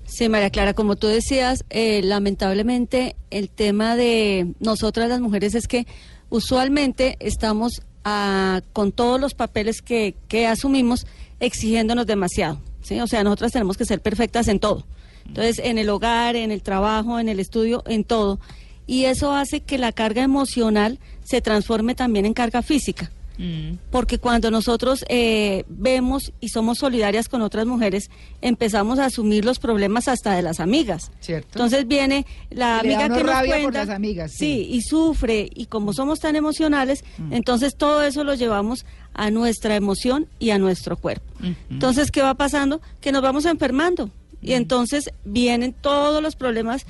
Sí, 0.05 0.29
María 0.29 0.49
Clara, 0.49 0.73
como 0.73 0.95
tú 0.95 1.07
decías, 1.07 1.65
eh, 1.69 2.01
lamentablemente 2.03 3.15
el 3.31 3.49
tema 3.49 3.95
de 3.95 4.53
nosotras 4.59 5.09
las 5.09 5.19
mujeres 5.19 5.55
es 5.55 5.67
que 5.67 5.87
usualmente 6.29 7.17
estamos 7.19 7.81
ah, 8.03 8.61
con 8.71 8.91
todos 8.91 9.19
los 9.19 9.33
papeles 9.33 9.81
que, 9.81 10.15
que 10.27 10.47
asumimos 10.47 11.07
exigiéndonos 11.39 12.05
demasiado. 12.05 12.61
¿sí? 12.81 12.99
O 12.99 13.07
sea, 13.07 13.23
nosotras 13.23 13.51
tenemos 13.51 13.77
que 13.77 13.85
ser 13.85 13.99
perfectas 13.99 14.47
en 14.47 14.59
todo. 14.59 14.85
Entonces, 15.25 15.59
en 15.59 15.79
el 15.79 15.89
hogar, 15.89 16.35
en 16.35 16.51
el 16.51 16.61
trabajo, 16.61 17.19
en 17.19 17.29
el 17.29 17.39
estudio, 17.39 17.83
en 17.87 18.03
todo. 18.03 18.39
Y 18.87 19.05
eso 19.05 19.33
hace 19.33 19.61
que 19.61 19.79
la 19.79 19.91
carga 19.91 20.21
emocional 20.21 20.99
se 21.23 21.41
transforme 21.41 21.95
también 21.95 22.25
en 22.25 22.33
carga 22.33 22.61
física. 22.61 23.11
Porque 23.91 24.19
cuando 24.19 24.51
nosotros 24.51 25.05
eh, 25.09 25.65
vemos 25.67 26.31
y 26.39 26.49
somos 26.49 26.79
solidarias 26.79 27.29
con 27.29 27.41
otras 27.41 27.65
mujeres, 27.65 28.09
empezamos 28.41 28.99
a 28.99 29.05
asumir 29.05 29.45
los 29.45 29.59
problemas 29.59 30.07
hasta 30.07 30.35
de 30.35 30.41
las 30.41 30.59
amigas. 30.59 31.11
¿Cierto? 31.19 31.49
Entonces 31.53 31.87
viene 31.87 32.25
la 32.49 32.81
Le 32.81 32.95
amiga 32.95 33.03
que 33.03 33.23
nos 33.23 33.23
rabia 33.23 33.53
por 33.55 33.63
cuenta, 33.63 33.85
las 33.85 33.95
amigas, 33.95 34.31
sí. 34.31 34.37
sí, 34.37 34.67
y 34.71 34.81
sufre 34.81 35.49
y 35.53 35.65
como 35.65 35.93
somos 35.93 36.19
tan 36.19 36.35
emocionales, 36.35 37.03
entonces 37.31 37.75
todo 37.75 38.03
eso 38.03 38.23
lo 38.23 38.33
llevamos 38.35 38.85
a 39.13 39.31
nuestra 39.31 39.75
emoción 39.75 40.27
y 40.39 40.51
a 40.51 40.57
nuestro 40.57 40.97
cuerpo. 40.97 41.25
Entonces, 41.69 42.11
¿qué 42.11 42.21
va 42.21 42.33
pasando? 42.33 42.81
Que 43.01 43.11
nos 43.11 43.21
vamos 43.21 43.45
enfermando 43.45 44.09
y 44.45 44.53
entonces 44.53 45.09
vienen 45.23 45.73
todos 45.73 46.21
los 46.21 46.35
problemas 46.35 46.85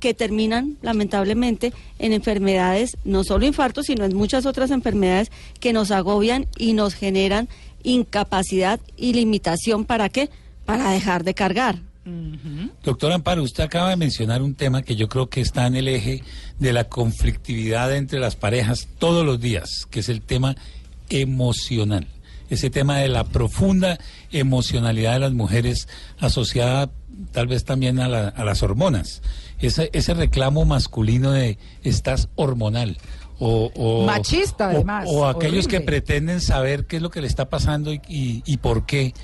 que 0.00 0.14
terminan 0.14 0.76
lamentablemente 0.82 1.72
en 1.98 2.12
enfermedades, 2.12 2.96
no 3.04 3.24
solo 3.24 3.46
infartos, 3.46 3.86
sino 3.86 4.04
en 4.04 4.16
muchas 4.16 4.46
otras 4.46 4.70
enfermedades 4.70 5.30
que 5.60 5.72
nos 5.72 5.90
agobian 5.90 6.46
y 6.56 6.72
nos 6.72 6.94
generan 6.94 7.48
incapacidad 7.82 8.80
y 8.96 9.12
limitación. 9.12 9.84
¿Para 9.84 10.08
qué? 10.08 10.30
Para 10.64 10.90
dejar 10.90 11.24
de 11.24 11.34
cargar. 11.34 11.78
Doctor 12.82 13.12
Amparo, 13.12 13.42
usted 13.42 13.64
acaba 13.64 13.90
de 13.90 13.96
mencionar 13.96 14.40
un 14.40 14.54
tema 14.54 14.82
que 14.82 14.96
yo 14.96 15.08
creo 15.08 15.28
que 15.28 15.42
está 15.42 15.66
en 15.66 15.76
el 15.76 15.88
eje 15.88 16.22
de 16.58 16.72
la 16.72 16.84
conflictividad 16.84 17.94
entre 17.94 18.18
las 18.18 18.34
parejas 18.34 18.88
todos 18.98 19.26
los 19.26 19.40
días, 19.40 19.86
que 19.90 20.00
es 20.00 20.08
el 20.08 20.22
tema 20.22 20.56
emocional. 21.10 22.06
Ese 22.50 22.70
tema 22.70 22.98
de 22.98 23.08
la 23.08 23.24
profunda 23.24 23.98
emocionalidad 24.32 25.14
de 25.14 25.18
las 25.20 25.32
mujeres 25.32 25.88
asociada 26.18 26.90
tal 27.32 27.46
vez 27.48 27.64
también 27.64 27.98
a, 28.00 28.08
la- 28.08 28.28
a 28.28 28.44
las 28.44 28.62
hormonas. 28.62 29.22
Ese, 29.58 29.90
ese 29.92 30.14
reclamo 30.14 30.64
masculino 30.64 31.32
de 31.32 31.58
estás 31.82 32.28
hormonal. 32.36 32.96
O, 33.40 33.70
o- 33.74 34.06
Machista, 34.06 34.70
además, 34.70 35.04
O, 35.08 35.26
aquellos 35.26 35.66
que 35.68 35.80
pretenden 35.80 36.40
saber 36.40 36.86
qué 36.86 36.96
es 36.96 37.02
lo 37.02 37.10
que 37.10 37.20
le 37.20 37.26
está 37.26 37.48
pasando 37.48 37.92
y, 37.92 38.00
y- 38.08 38.42
y 38.46 38.56
por 38.58 38.86
qué. 38.86 39.14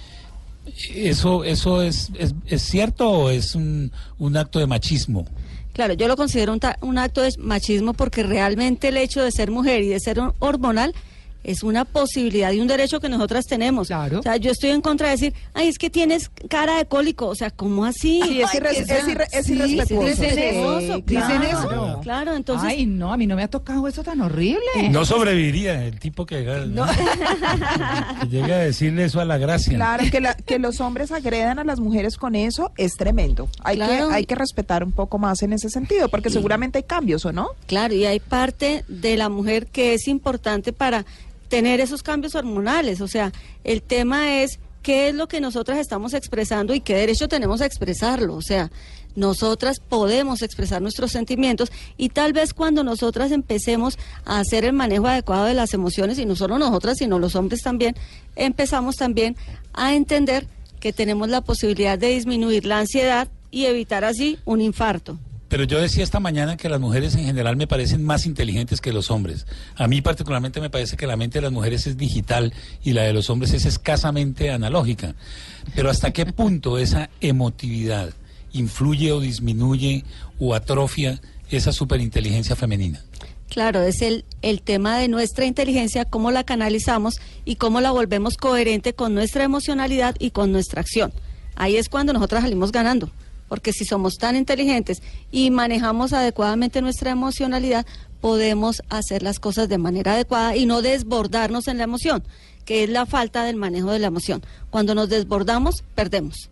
¿Eso, 0.95 1.45
eso 1.45 1.83
es, 1.83 2.11
es, 2.19 2.35
es 2.47 2.62
cierto 2.62 3.11
o 3.11 3.31
es 3.31 3.54
un, 3.54 3.93
un 4.19 4.37
acto 4.37 4.59
de 4.59 4.66
machismo? 4.66 5.26
Claro, 5.73 5.93
yo 5.95 6.09
lo 6.09 6.16
considero 6.16 6.52
un, 6.52 6.61
ta- 6.61 6.78
un 6.81 6.97
acto 6.99 7.21
de 7.21 7.33
machismo 7.38 7.93
porque 7.93 8.23
realmente 8.23 8.88
el 8.88 8.97
hecho 8.97 9.23
de 9.23 9.31
ser 9.33 9.50
mujer 9.50 9.83
y 9.83 9.88
de 9.88 10.00
ser 10.00 10.19
hor- 10.19 10.35
hormonal 10.38 10.95
es 11.44 11.62
una 11.62 11.84
posibilidad 11.84 12.50
y 12.52 12.60
un 12.60 12.66
derecho 12.66 12.98
que 13.00 13.08
nosotras 13.08 13.46
tenemos. 13.46 13.86
Claro. 13.88 14.20
O 14.20 14.22
sea, 14.22 14.36
yo 14.38 14.50
estoy 14.50 14.70
en 14.70 14.80
contra 14.80 15.08
de 15.08 15.12
decir, 15.12 15.34
ay, 15.54 15.68
es 15.68 15.78
que 15.78 15.90
tienes 15.90 16.30
cara 16.48 16.78
de 16.78 16.86
cólico. 16.86 17.26
O 17.28 17.34
sea, 17.34 17.50
¿cómo 17.50 17.84
así? 17.84 18.20
Sí, 18.24 18.40
es, 18.42 18.50
irre- 18.50 18.70
es, 18.70 18.86
sea- 18.86 19.00
irre- 19.06 19.26
es 19.30 19.46
sí, 19.46 19.52
irrespetuoso. 19.54 20.06
dicen 20.08 20.30
Sí, 20.34 20.40
eso, 20.42 21.02
claro. 21.04 21.26
dicen 21.28 21.42
eso. 21.42 22.00
Claro, 22.02 22.34
entonces... 22.34 22.68
Ay, 22.68 22.86
no, 22.86 23.12
a 23.12 23.16
mí 23.16 23.26
no 23.26 23.36
me 23.36 23.42
ha 23.42 23.48
tocado 23.48 23.86
eso 23.86 24.02
tan 24.02 24.20
horrible. 24.22 24.60
No 24.90 25.04
sobreviviría 25.04 25.84
el 25.84 25.98
tipo 26.00 26.26
que, 26.26 26.44
que 26.44 28.26
llega 28.28 28.56
a 28.56 28.58
decirle 28.58 29.04
eso 29.04 29.20
a 29.20 29.24
la 29.24 29.38
gracia. 29.38 29.74
Claro, 29.74 30.04
que, 30.10 30.20
la- 30.20 30.34
que 30.34 30.58
los 30.58 30.80
hombres 30.80 31.12
agredan 31.12 31.58
a 31.58 31.64
las 31.64 31.80
mujeres 31.80 32.16
con 32.16 32.34
eso 32.34 32.72
es 32.76 32.94
tremendo. 32.96 33.48
Hay, 33.62 33.76
Claro. 33.76 34.08
que, 34.08 34.14
hay 34.14 34.24
que 34.26 34.34
respetar 34.34 34.84
un 34.84 34.92
poco 34.92 35.18
más 35.18 35.42
en 35.42 35.52
ese 35.52 35.68
sentido, 35.68 36.08
porque 36.08 36.30
seguramente 36.30 36.78
hay 36.78 36.84
cambios, 36.84 37.24
¿o 37.24 37.32
no? 37.32 37.48
Claro, 37.66 37.94
y 37.94 38.04
hay 38.06 38.20
parte 38.20 38.84
de 38.88 39.16
la 39.16 39.28
mujer 39.28 39.66
que 39.66 39.94
es 39.94 40.08
importante 40.08 40.72
para 40.72 41.04
tener 41.54 41.80
esos 41.80 42.02
cambios 42.02 42.34
hormonales. 42.34 43.00
O 43.00 43.06
sea, 43.06 43.32
el 43.62 43.80
tema 43.80 44.42
es 44.42 44.58
qué 44.82 45.06
es 45.08 45.14
lo 45.14 45.28
que 45.28 45.40
nosotras 45.40 45.78
estamos 45.78 46.12
expresando 46.12 46.75
y 46.75 46.80
qué 46.80 46.96
derecho 46.96 47.28
tenemos 47.28 47.61
a 47.61 47.66
expresarlo. 47.66 48.34
O 48.34 48.42
sea, 48.42 48.73
nosotras 49.14 49.78
podemos 49.78 50.42
expresar 50.42 50.82
nuestros 50.82 51.12
sentimientos 51.12 51.70
y 51.96 52.08
tal 52.08 52.32
vez 52.32 52.54
cuando 52.54 52.82
nosotras 52.82 53.30
empecemos 53.30 54.00
a 54.25 54.40
hacer 54.40 54.64
el 54.64 54.73
manejo 54.73 55.06
adecuado 55.06 55.44
de 55.44 55.54
las 55.54 55.75
emociones, 55.75 56.18
y 56.18 56.26
no 56.26 56.34
solo 56.34 56.58
nosotras, 56.58 56.99
sino 56.99 57.20
los 57.20 57.37
hombres 57.37 57.62
también, 57.62 57.94
empezamos 58.34 58.96
también 58.96 59.37
a 59.75 59.94
entender 59.94 60.49
que 60.80 60.92
tenemos 60.92 61.28
la 61.28 61.40
posibilidad 61.40 61.96
de 61.96 62.08
disminuir 62.08 62.66
la 62.66 62.80
ansiedad 62.80 63.28
y 63.52 63.66
evitar 63.66 64.04
así 64.04 64.40
un 64.44 64.61
infarto. 64.61 65.20
Pero 65.54 65.62
yo 65.62 65.80
decía 65.80 66.02
esta 66.02 66.18
mañana 66.18 66.56
que 66.56 66.68
las 66.68 66.80
mujeres 66.80 67.14
en 67.14 67.26
general 67.26 67.54
me 67.54 67.68
parecen 67.68 68.02
más 68.02 68.26
inteligentes 68.26 68.80
que 68.80 68.92
los 68.92 69.12
hombres. 69.12 69.46
A 69.76 69.87
mí 69.87 70.00
particularmente 70.00 70.61
me 70.61 70.68
parece 70.68 70.96
que 70.96 71.06
la 71.06 71.16
mente 71.16 71.38
de 71.38 71.42
las 71.42 71.52
mujeres 71.52 71.87
es 71.87 71.96
digital 71.96 72.52
y 72.82 72.92
la 72.92 73.02
de 73.02 73.12
los 73.12 73.30
hombres 73.30 73.52
es 73.52 73.64
escasamente 73.64 74.50
analógica. 74.50 75.14
Pero 75.76 75.90
¿hasta 75.90 76.11
qué 76.11 76.26
punto 76.26 76.76
esa 76.76 77.08
emotividad 77.20 78.12
influye 78.52 79.12
o 79.12 79.20
disminuye 79.20 80.02
o 80.40 80.56
atrofia 80.56 81.20
esa 81.49 81.70
superinteligencia 81.70 82.56
femenina? 82.56 83.00
Claro, 83.49 83.80
es 83.82 84.02
el, 84.02 84.25
el 84.42 84.61
tema 84.61 84.99
de 84.99 85.06
nuestra 85.06 85.44
inteligencia, 85.44 86.04
cómo 86.04 86.32
la 86.32 86.42
canalizamos 86.42 87.20
y 87.44 87.54
cómo 87.54 87.80
la 87.80 87.92
volvemos 87.92 88.37
coherente 88.37 88.94
con 88.94 89.14
nuestra 89.14 89.44
emocionalidad 89.44 90.16
y 90.18 90.32
con 90.32 90.50
nuestra 90.50 90.80
acción. 90.80 91.12
Ahí 91.54 91.76
es 91.76 91.88
cuando 91.88 92.12
nosotras 92.12 92.42
salimos 92.42 92.73
ganando, 92.73 93.12
porque 93.54 93.73
si 93.73 93.84
somos 93.84 94.16
tan 94.18 94.34
inteligentes 94.34 95.00
y 95.30 95.52
manejamos 95.52 96.12
adecuadamente 96.12 96.82
nuestra 96.82 97.12
emocionalidad, 97.12 97.87
podemos 98.20 98.82
hacer 98.88 99.23
las 99.23 99.38
cosas 99.38 99.68
de 99.68 99.78
manera 99.78 100.14
adecuada 100.14 100.56
y 100.56 100.66
no 100.66 100.82
desbordarnos 100.82 101.68
en 101.68 101.78
la 101.78 101.84
emoción, 101.84 102.25
que 102.64 102.82
es 102.82 102.90
la 102.90 103.06
falta 103.06 103.44
del 103.44 103.54
manejo 103.54 103.92
de 103.92 104.00
la 104.00 104.08
emoción. 104.08 104.42
Cuando 104.70 104.96
nos 104.96 105.08
desbordamos, 105.08 105.84
perdemos. 105.94 106.50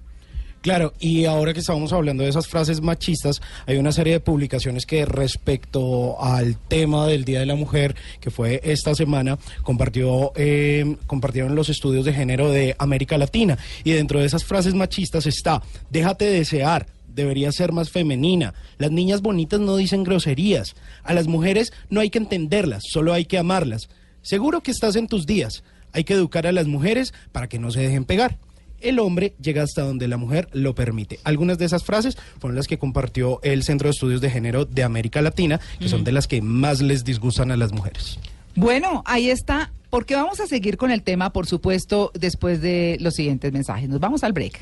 Claro, 0.63 0.95
y 1.01 1.25
ahora 1.25 1.53
que 1.53 1.59
estábamos 1.59 1.93
hablando 1.93 2.23
de 2.23 2.29
esas 2.31 2.47
frases 2.47 2.81
machistas, 2.81 3.43
hay 3.67 3.79
una 3.79 3.91
serie 3.91 4.13
de 4.13 4.21
publicaciones 4.21 4.87
que 4.87 5.05
respecto 5.05 6.23
al 6.23 6.57
tema 6.57 7.09
del 7.09 7.25
Día 7.25 7.41
de 7.41 7.47
la 7.47 7.57
Mujer, 7.57 7.97
que 8.21 8.31
fue 8.31 8.61
esta 8.63 8.95
semana, 8.95 9.41
compartió, 9.65 10.31
eh, 10.37 10.97
compartieron 11.09 11.57
los 11.57 11.69
estudios 11.69 12.05
de 12.05 12.13
género 12.13 12.53
de 12.53 12.77
América 12.79 13.19
Latina. 13.19 13.59
Y 13.83 13.91
dentro 13.91 14.21
de 14.21 14.27
esas 14.27 14.45
frases 14.45 14.75
machistas 14.75 15.27
está, 15.27 15.65
déjate 15.91 16.27
desear, 16.27 16.87
debería 17.09 17.51
ser 17.51 17.73
más 17.73 17.91
femenina. 17.91 18.55
Las 18.79 18.93
niñas 18.93 19.21
bonitas 19.21 19.59
no 19.59 19.75
dicen 19.75 20.05
groserías. 20.05 20.77
A 21.03 21.13
las 21.13 21.27
mujeres 21.27 21.73
no 21.91 21.99
hay 21.99 22.09
que 22.09 22.19
entenderlas, 22.19 22.85
solo 22.87 23.13
hay 23.13 23.25
que 23.25 23.37
amarlas. 23.39 23.89
Seguro 24.23 24.61
que 24.61 24.71
estás 24.71 24.95
en 24.95 25.09
tus 25.09 25.27
días. 25.27 25.65
Hay 25.93 26.05
que 26.05 26.15
educar 26.15 26.47
a 26.47 26.53
las 26.53 26.69
mujeres 26.69 27.13
para 27.33 27.49
que 27.49 27.59
no 27.59 27.73
se 27.73 27.81
dejen 27.81 28.05
pegar 28.05 28.39
el 28.83 28.99
hombre 28.99 29.35
llega 29.41 29.63
hasta 29.63 29.83
donde 29.83 30.09
la 30.09 30.17
mujer 30.17 30.49
lo 30.53 30.75
permite. 30.75 31.19
Algunas 31.25 31.59
de 31.59 31.67
esas 31.67 31.85
frases 31.85 32.17
fueron 32.39 32.57
las 32.57 32.67
que 32.67 32.79
compartió 32.79 33.41
el 33.43 33.63
Centro 33.63 33.89
de 33.89 33.93
Estudios 33.93 34.21
de 34.21 34.31
Género 34.31 34.65
de 34.65 34.83
América 34.83 35.23
Latina, 35.23 35.61
que 35.79 35.89
son 35.89 36.05
de 36.05 36.13
las 36.13 36.27
que 36.27 36.43
más 36.43 36.81
les 36.81 37.05
disgustan 37.05 37.51
a 37.51 37.57
las 37.57 37.73
mujeres. 37.73 38.19
Bueno, 38.55 39.03
ahí 39.07 39.31
está. 39.31 39.73
Porque 39.91 40.15
vamos 40.15 40.41
a 40.41 40.47
seguir 40.47 40.79
con 40.79 40.91
el 40.91 41.03
tema, 41.03 41.35
por 41.35 41.47
supuesto, 41.47 42.13
después 42.15 42.63
de 42.63 42.97
los 43.01 43.15
siguientes 43.15 43.53
mensajes. 43.53 43.91
Nos 43.91 44.01
vamos 44.01 44.25
al 44.25 44.33
break. 44.33 44.59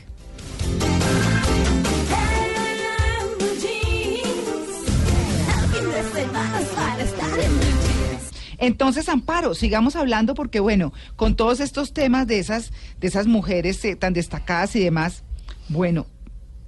Entonces, 8.60 9.08
Amparo, 9.08 9.54
sigamos 9.54 9.96
hablando 9.96 10.34
porque, 10.34 10.60
bueno, 10.60 10.92
con 11.16 11.34
todos 11.34 11.58
estos 11.60 11.92
temas 11.92 12.26
de 12.26 12.38
esas, 12.38 12.72
de 13.00 13.08
esas 13.08 13.26
mujeres 13.26 13.84
eh, 13.84 13.96
tan 13.96 14.12
destacadas 14.12 14.76
y 14.76 14.80
demás, 14.80 15.22
bueno, 15.68 16.06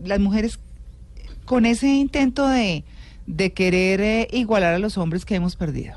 las 0.02 0.18
mujeres 0.18 0.58
con 1.44 1.66
ese 1.66 1.88
intento 1.88 2.48
de, 2.48 2.82
de 3.26 3.52
querer 3.52 4.00
eh, 4.00 4.28
igualar 4.32 4.74
a 4.74 4.78
los 4.78 4.96
hombres 4.98 5.24
que 5.24 5.34
hemos 5.34 5.54
perdido. 5.56 5.94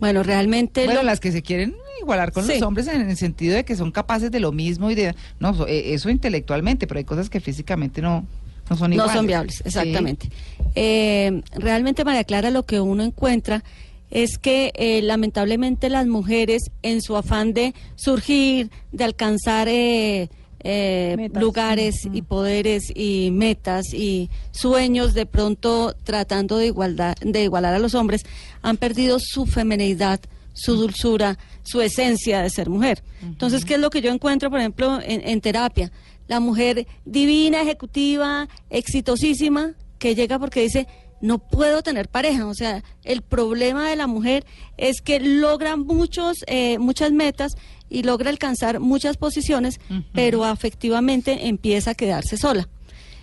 Bueno, 0.00 0.22
realmente... 0.22 0.84
Bueno, 0.84 1.00
lo- 1.00 1.06
las 1.06 1.20
que 1.20 1.32
se 1.32 1.42
quieren 1.42 1.74
igualar 2.00 2.32
con 2.32 2.44
Sí. 2.46 2.52
los 2.54 2.62
hombres 2.62 2.86
en 2.88 3.08
el 3.08 3.16
sentido 3.16 3.54
de 3.56 3.64
que 3.64 3.76
son 3.76 3.90
capaces 3.92 4.30
de 4.30 4.40
lo 4.40 4.52
mismo 4.52 4.90
y 4.90 4.94
de... 4.94 5.14
No, 5.38 5.66
eh, 5.66 5.94
eso 5.94 6.08
intelectualmente, 6.10 6.86
pero 6.86 6.98
hay 6.98 7.04
cosas 7.04 7.28
que 7.30 7.40
físicamente 7.40 8.00
no, 8.02 8.24
no 8.70 8.76
son 8.76 8.90
no 8.90 8.94
iguales. 8.96 9.14
son 9.16 9.26
viables, 9.26 9.54
Sí. 9.56 9.62
exactamente. 9.66 10.30
Eh, 10.74 11.42
realmente, 11.54 12.04
María 12.04 12.24
Clara, 12.24 12.50
lo 12.50 12.64
que 12.64 12.80
uno 12.80 13.02
encuentra 13.02 13.62
es 14.10 14.38
que 14.38 14.72
eh, 14.74 15.02
lamentablemente 15.02 15.88
las 15.88 16.06
mujeres, 16.06 16.70
en 16.82 17.00
su 17.00 17.16
afán 17.16 17.52
de 17.52 17.74
surgir, 17.94 18.70
de 18.92 19.04
alcanzar 19.04 19.68
eh, 19.68 20.28
eh, 20.62 21.30
lugares 21.34 22.08
y 22.12 22.22
poderes 22.22 22.92
y 22.94 23.30
metas 23.32 23.94
y 23.94 24.28
sueños, 24.50 25.14
de 25.14 25.26
pronto 25.26 25.94
tratando 26.04 26.58
de, 26.58 26.66
igualdad, 26.66 27.14
de 27.22 27.44
igualar 27.44 27.74
a 27.74 27.78
los 27.78 27.94
hombres, 27.94 28.24
han 28.62 28.76
perdido 28.76 29.18
su 29.20 29.46
femenidad, 29.46 30.20
su 30.52 30.74
dulzura, 30.74 31.38
su 31.62 31.80
esencia 31.80 32.42
de 32.42 32.50
ser 32.50 32.68
mujer. 32.68 33.02
Entonces, 33.22 33.64
¿qué 33.64 33.74
es 33.74 33.80
lo 33.80 33.90
que 33.90 34.02
yo 34.02 34.10
encuentro, 34.10 34.50
por 34.50 34.58
ejemplo, 34.58 35.00
en, 35.02 35.26
en 35.26 35.40
terapia? 35.40 35.92
La 36.26 36.40
mujer 36.40 36.86
divina, 37.04 37.62
ejecutiva, 37.62 38.48
exitosísima, 38.68 39.74
que 39.98 40.14
llega 40.14 40.38
porque 40.38 40.62
dice, 40.62 40.86
no 41.20 41.38
puedo 41.38 41.82
tener 41.82 42.08
pareja. 42.08 42.46
O 42.46 42.54
sea, 42.54 42.82
el 43.04 43.22
problema 43.22 43.88
de 43.88 43.96
la 43.96 44.06
mujer 44.06 44.46
es 44.76 45.00
que 45.00 45.20
logra 45.20 45.76
muchos, 45.76 46.38
eh, 46.46 46.78
muchas 46.78 47.12
metas 47.12 47.52
y 47.88 48.02
logra 48.02 48.30
alcanzar 48.30 48.80
muchas 48.80 49.16
posiciones, 49.16 49.80
pero 50.12 50.44
afectivamente 50.44 51.48
empieza 51.48 51.92
a 51.92 51.94
quedarse 51.94 52.36
sola. 52.36 52.68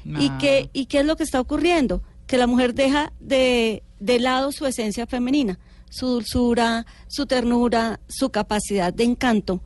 ¿Y, 0.06 0.30
qué, 0.38 0.70
¿Y 0.74 0.86
qué 0.86 1.00
es 1.00 1.06
lo 1.06 1.16
que 1.16 1.24
está 1.24 1.40
ocurriendo? 1.40 2.02
Que 2.28 2.38
la 2.38 2.48
mujer 2.48 2.74
deja 2.74 3.12
de, 3.20 3.84
de 4.00 4.20
lado 4.20 4.52
su 4.52 4.66
esencia 4.66 5.08
femenina, 5.08 5.60
su 5.90 6.08
dulzura, 6.08 6.86
su 7.08 7.26
ternura, 7.26 8.00
su 8.08 8.30
capacidad 8.30 8.94
de 8.94 9.04
encanto 9.04 9.62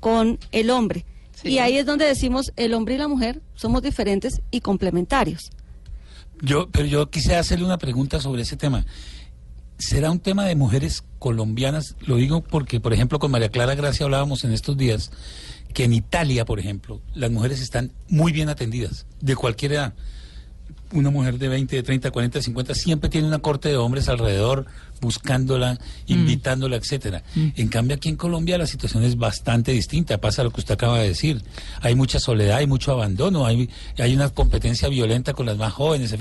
con 0.00 0.38
el 0.50 0.70
hombre. 0.70 1.04
Sí. 1.34 1.50
Y 1.50 1.58
ahí 1.58 1.78
es 1.78 1.86
donde 1.86 2.04
decimos, 2.04 2.52
el 2.56 2.74
hombre 2.74 2.94
y 2.94 2.98
la 2.98 3.08
mujer 3.08 3.42
somos 3.54 3.82
diferentes 3.82 4.40
y 4.50 4.60
complementarios. 4.60 5.50
Yo, 6.42 6.68
pero 6.70 6.86
yo 6.86 7.08
quisiera 7.08 7.38
hacerle 7.38 7.64
una 7.64 7.78
pregunta 7.78 8.20
sobre 8.20 8.42
ese 8.42 8.56
tema. 8.56 8.84
¿Será 9.78 10.10
un 10.10 10.18
tema 10.18 10.44
de 10.44 10.56
mujeres 10.56 11.04
colombianas? 11.20 11.94
Lo 12.00 12.16
digo 12.16 12.42
porque, 12.42 12.80
por 12.80 12.92
ejemplo, 12.92 13.20
con 13.20 13.30
María 13.30 13.48
Clara 13.48 13.76
Gracia 13.76 14.04
hablábamos 14.04 14.42
en 14.42 14.52
estos 14.52 14.76
días 14.76 15.12
que 15.72 15.84
en 15.84 15.92
Italia, 15.92 16.44
por 16.44 16.58
ejemplo, 16.58 17.00
las 17.14 17.30
mujeres 17.30 17.60
están 17.60 17.92
muy 18.08 18.32
bien 18.32 18.48
atendidas, 18.48 19.06
de 19.20 19.36
cualquier 19.36 19.72
edad. 19.72 19.94
Una 20.92 21.10
mujer 21.10 21.38
de 21.38 21.48
20, 21.48 21.76
de 21.76 21.82
30, 21.84 22.10
40, 22.10 22.42
50 22.42 22.74
siempre 22.74 23.08
tiene 23.08 23.28
una 23.28 23.38
corte 23.38 23.68
de 23.68 23.76
hombres 23.76 24.08
alrededor 24.08 24.66
buscándola, 25.02 25.78
invitándola, 26.06 26.76
etcétera. 26.76 27.22
En 27.34 27.68
cambio, 27.68 27.96
aquí 27.96 28.08
en 28.08 28.16
Colombia 28.16 28.56
la 28.56 28.66
situación 28.66 29.02
es 29.02 29.18
bastante 29.18 29.72
distinta. 29.72 30.18
Pasa 30.18 30.44
lo 30.44 30.50
que 30.50 30.60
usted 30.60 30.74
acaba 30.74 31.00
de 31.00 31.08
decir. 31.08 31.42
Hay 31.80 31.94
mucha 31.94 32.20
soledad, 32.20 32.58
hay 32.58 32.66
mucho 32.66 32.92
abandono, 32.92 33.44
hay, 33.44 33.68
hay 33.98 34.14
una 34.14 34.30
competencia 34.30 34.88
violenta 34.88 35.34
con 35.34 35.44
las 35.44 35.58
más 35.58 35.72
jóvenes. 35.72 36.16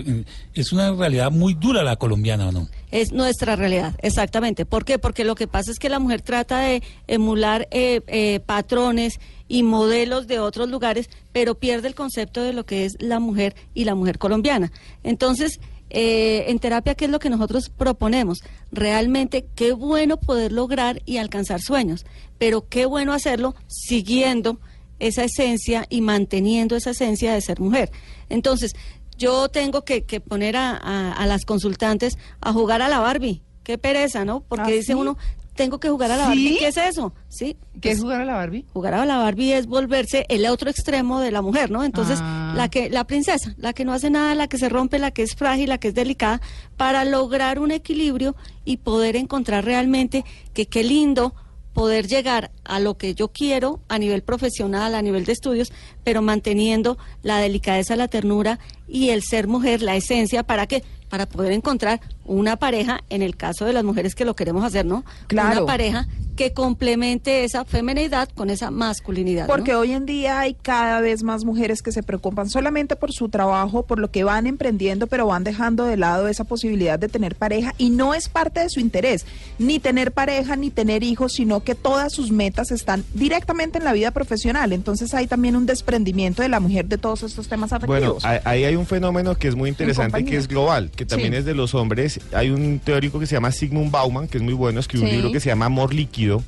Es 0.53 0.73
una 0.73 0.91
realidad 0.91 1.31
muy 1.31 1.53
dura 1.53 1.83
la 1.83 1.95
colombiana, 1.95 2.49
¿o 2.49 2.51
no? 2.51 2.67
Es 2.89 3.13
nuestra 3.13 3.55
realidad, 3.55 3.95
exactamente. 4.01 4.65
¿Por 4.65 4.83
qué? 4.83 4.99
Porque 4.99 5.23
lo 5.23 5.35
que 5.35 5.47
pasa 5.47 5.71
es 5.71 5.79
que 5.79 5.87
la 5.87 5.99
mujer 5.99 6.21
trata 6.21 6.59
de 6.59 6.83
emular 7.07 7.67
eh, 7.71 8.01
eh, 8.07 8.41
patrones 8.45 9.19
y 9.47 9.63
modelos 9.63 10.27
de 10.27 10.39
otros 10.39 10.69
lugares, 10.69 11.09
pero 11.31 11.55
pierde 11.55 11.87
el 11.87 11.95
concepto 11.95 12.41
de 12.41 12.53
lo 12.53 12.65
que 12.65 12.85
es 12.85 12.97
la 12.99 13.19
mujer 13.19 13.55
y 13.73 13.83
la 13.83 13.95
mujer 13.95 14.17
colombiana. 14.17 14.71
Entonces, 15.03 15.59
eh, 15.93 16.45
en 16.47 16.59
terapia, 16.59 16.95
¿qué 16.95 17.05
es 17.05 17.11
lo 17.11 17.19
que 17.19 17.29
nosotros 17.29 17.69
proponemos? 17.69 18.39
Realmente, 18.71 19.45
qué 19.55 19.73
bueno 19.73 20.17
poder 20.17 20.51
lograr 20.51 21.01
y 21.05 21.17
alcanzar 21.17 21.61
sueños, 21.61 22.05
pero 22.37 22.67
qué 22.67 22.85
bueno 22.85 23.13
hacerlo 23.13 23.55
siguiendo 23.67 24.59
esa 24.99 25.23
esencia 25.23 25.85
y 25.89 26.01
manteniendo 26.01 26.75
esa 26.75 26.91
esencia 26.91 27.33
de 27.33 27.41
ser 27.41 27.59
mujer. 27.59 27.91
Entonces, 28.29 28.73
yo 29.17 29.49
tengo 29.49 29.83
que, 29.83 30.03
que 30.05 30.19
poner 30.21 30.55
a, 30.57 30.71
a- 30.77 31.11
a 31.13 31.25
las 31.27 31.45
consultantes 31.45 32.17
a 32.39 32.53
jugar 32.53 32.81
a 32.81 32.89
la 32.89 32.99
Barbie. 32.99 33.41
Qué 33.63 33.77
pereza, 33.77 34.25
¿no? 34.25 34.41
Porque 34.41 34.63
¿Ah, 34.63 34.75
dice 34.75 34.83
sí? 34.87 34.93
uno, 34.93 35.17
tengo 35.55 35.79
que 35.79 35.89
jugar 35.89 36.11
a 36.11 36.17
la 36.17 36.23
¿Sí? 36.23 36.29
Barbie. 36.29 36.57
¿Qué 36.59 36.67
es 36.69 36.77
eso? 36.77 37.13
Sí. 37.29 37.57
¿Qué 37.81 37.91
es 37.91 37.99
jugar 38.01 38.21
a 38.21 38.25
la 38.25 38.33
Barbie? 38.35 38.65
Jugar 38.73 38.93
a 38.93 39.05
la 39.05 39.17
Barbie 39.17 39.53
es 39.53 39.67
volverse 39.67 40.25
el 40.29 40.45
otro 40.47 40.69
extremo 40.69 41.19
de 41.19 41.31
la 41.31 41.41
mujer, 41.41 41.71
¿no? 41.71 41.83
Entonces, 41.83 42.19
Ah. 42.21 42.53
la 42.55 42.69
que 42.69 42.89
la 42.89 43.05
princesa, 43.05 43.53
la 43.57 43.73
que 43.73 43.83
no 43.85 43.93
hace 43.93 44.09
nada, 44.09 44.33
la 44.35 44.47
que 44.47 44.57
se 44.57 44.69
rompe, 44.69 44.97
la 44.99 45.11
que 45.11 45.23
es 45.23 45.35
frágil, 45.35 45.69
la 45.69 45.77
que 45.77 45.89
es 45.89 45.93
delicada, 45.93 46.41
para 46.77 47.03
lograr 47.05 47.59
un 47.59 47.71
equilibrio 47.71 48.35
y 48.65 48.77
poder 48.77 49.15
encontrar 49.15 49.65
realmente 49.65 50.23
que 50.53 50.65
qué 50.67 50.83
lindo 50.83 51.33
poder 51.73 52.07
llegar 52.07 52.51
a 52.65 52.81
lo 52.81 52.97
que 52.97 53.15
yo 53.15 53.29
quiero 53.29 53.79
a 53.87 53.97
nivel 53.97 54.23
profesional, 54.23 54.93
a 54.93 55.01
nivel 55.01 55.23
de 55.23 55.31
estudios, 55.31 55.71
pero 56.03 56.21
manteniendo 56.21 56.97
la 57.23 57.37
delicadeza, 57.37 57.95
la 57.95 58.09
ternura 58.09 58.59
y 58.89 59.09
el 59.09 59.23
ser 59.23 59.47
mujer, 59.47 59.81
la 59.81 59.95
esencia, 59.95 60.43
¿para 60.43 60.67
qué? 60.67 60.83
Para 61.09 61.27
poder 61.29 61.53
encontrar 61.53 62.01
una 62.31 62.55
pareja, 62.55 63.01
en 63.09 63.21
el 63.21 63.35
caso 63.35 63.65
de 63.65 63.73
las 63.73 63.83
mujeres 63.83 64.15
que 64.15 64.25
lo 64.25 64.35
queremos 64.35 64.63
hacer, 64.63 64.85
¿no? 64.85 65.03
Claro. 65.27 65.57
Una 65.63 65.65
pareja 65.65 66.07
que 66.37 66.53
complemente 66.53 67.43
esa 67.43 67.65
feminidad 67.65 68.29
con 68.33 68.49
esa 68.49 68.71
masculinidad. 68.71 69.43
¿no? 69.47 69.53
Porque 69.53 69.75
hoy 69.75 69.91
en 69.91 70.05
día 70.05 70.39
hay 70.39 70.53
cada 70.55 71.01
vez 71.01 71.23
más 71.23 71.43
mujeres 71.43 71.81
que 71.81 71.91
se 71.91 72.03
preocupan 72.03 72.49
solamente 72.49 72.95
por 72.95 73.11
su 73.11 73.27
trabajo, 73.27 73.83
por 73.85 73.99
lo 73.99 74.09
que 74.11 74.23
van 74.23 74.47
emprendiendo, 74.47 75.07
pero 75.07 75.27
van 75.27 75.43
dejando 75.43 75.83
de 75.85 75.97
lado 75.97 76.29
esa 76.29 76.45
posibilidad 76.45 76.97
de 76.97 77.09
tener 77.09 77.35
pareja 77.35 77.73
y 77.77 77.89
no 77.89 78.13
es 78.13 78.29
parte 78.29 78.61
de 78.61 78.69
su 78.69 78.79
interés, 78.79 79.25
ni 79.59 79.79
tener 79.79 80.13
pareja, 80.13 80.55
ni 80.55 80.69
tener 80.69 81.03
hijos, 81.03 81.33
sino 81.33 81.63
que 81.63 81.75
todas 81.75 82.13
sus 82.13 82.31
metas 82.31 82.71
están 82.71 83.03
directamente 83.13 83.77
en 83.77 83.83
la 83.83 83.91
vida 83.93 84.11
profesional. 84.11 84.71
Entonces 84.71 85.13
hay 85.13 85.27
también 85.27 85.57
un 85.57 85.65
desprendimiento 85.65 86.41
de 86.41 86.49
la 86.49 86.61
mujer 86.61 86.85
de 86.87 86.97
todos 86.97 87.23
estos 87.23 87.49
temas 87.49 87.71
Bueno, 87.85 88.15
afectivos. 88.17 88.25
ahí 88.25 88.39
ahí 88.45 88.63
hay 88.63 88.75
un 88.77 88.85
fenómeno 88.87 89.35
que 89.35 89.49
es 89.49 89.55
muy 89.55 89.69
interesante, 89.69 90.23
que 90.23 90.37
es 90.37 90.47
global, 90.47 90.91
que 90.95 91.05
también 91.05 91.33
Sí. 91.33 91.39
es 91.39 91.45
de 91.45 91.53
los 91.55 91.75
hombres. 91.75 92.20
Hay 92.33 92.49
un 92.49 92.79
teórico 92.79 93.19
que 93.19 93.25
se 93.27 93.35
llama 93.35 93.51
Sigmund 93.51 93.91
Bauman, 93.91 94.27
que 94.27 94.37
es 94.37 94.43
muy 94.43 94.53
bueno, 94.53 94.79
escribió 94.79 95.07
Sí. 95.07 95.11
un 95.13 95.17
libro 95.17 95.31
que 95.33 95.39
se 95.39 95.49
llama 95.49 95.65
Amor 95.65 95.93
Líquido. 95.93 96.43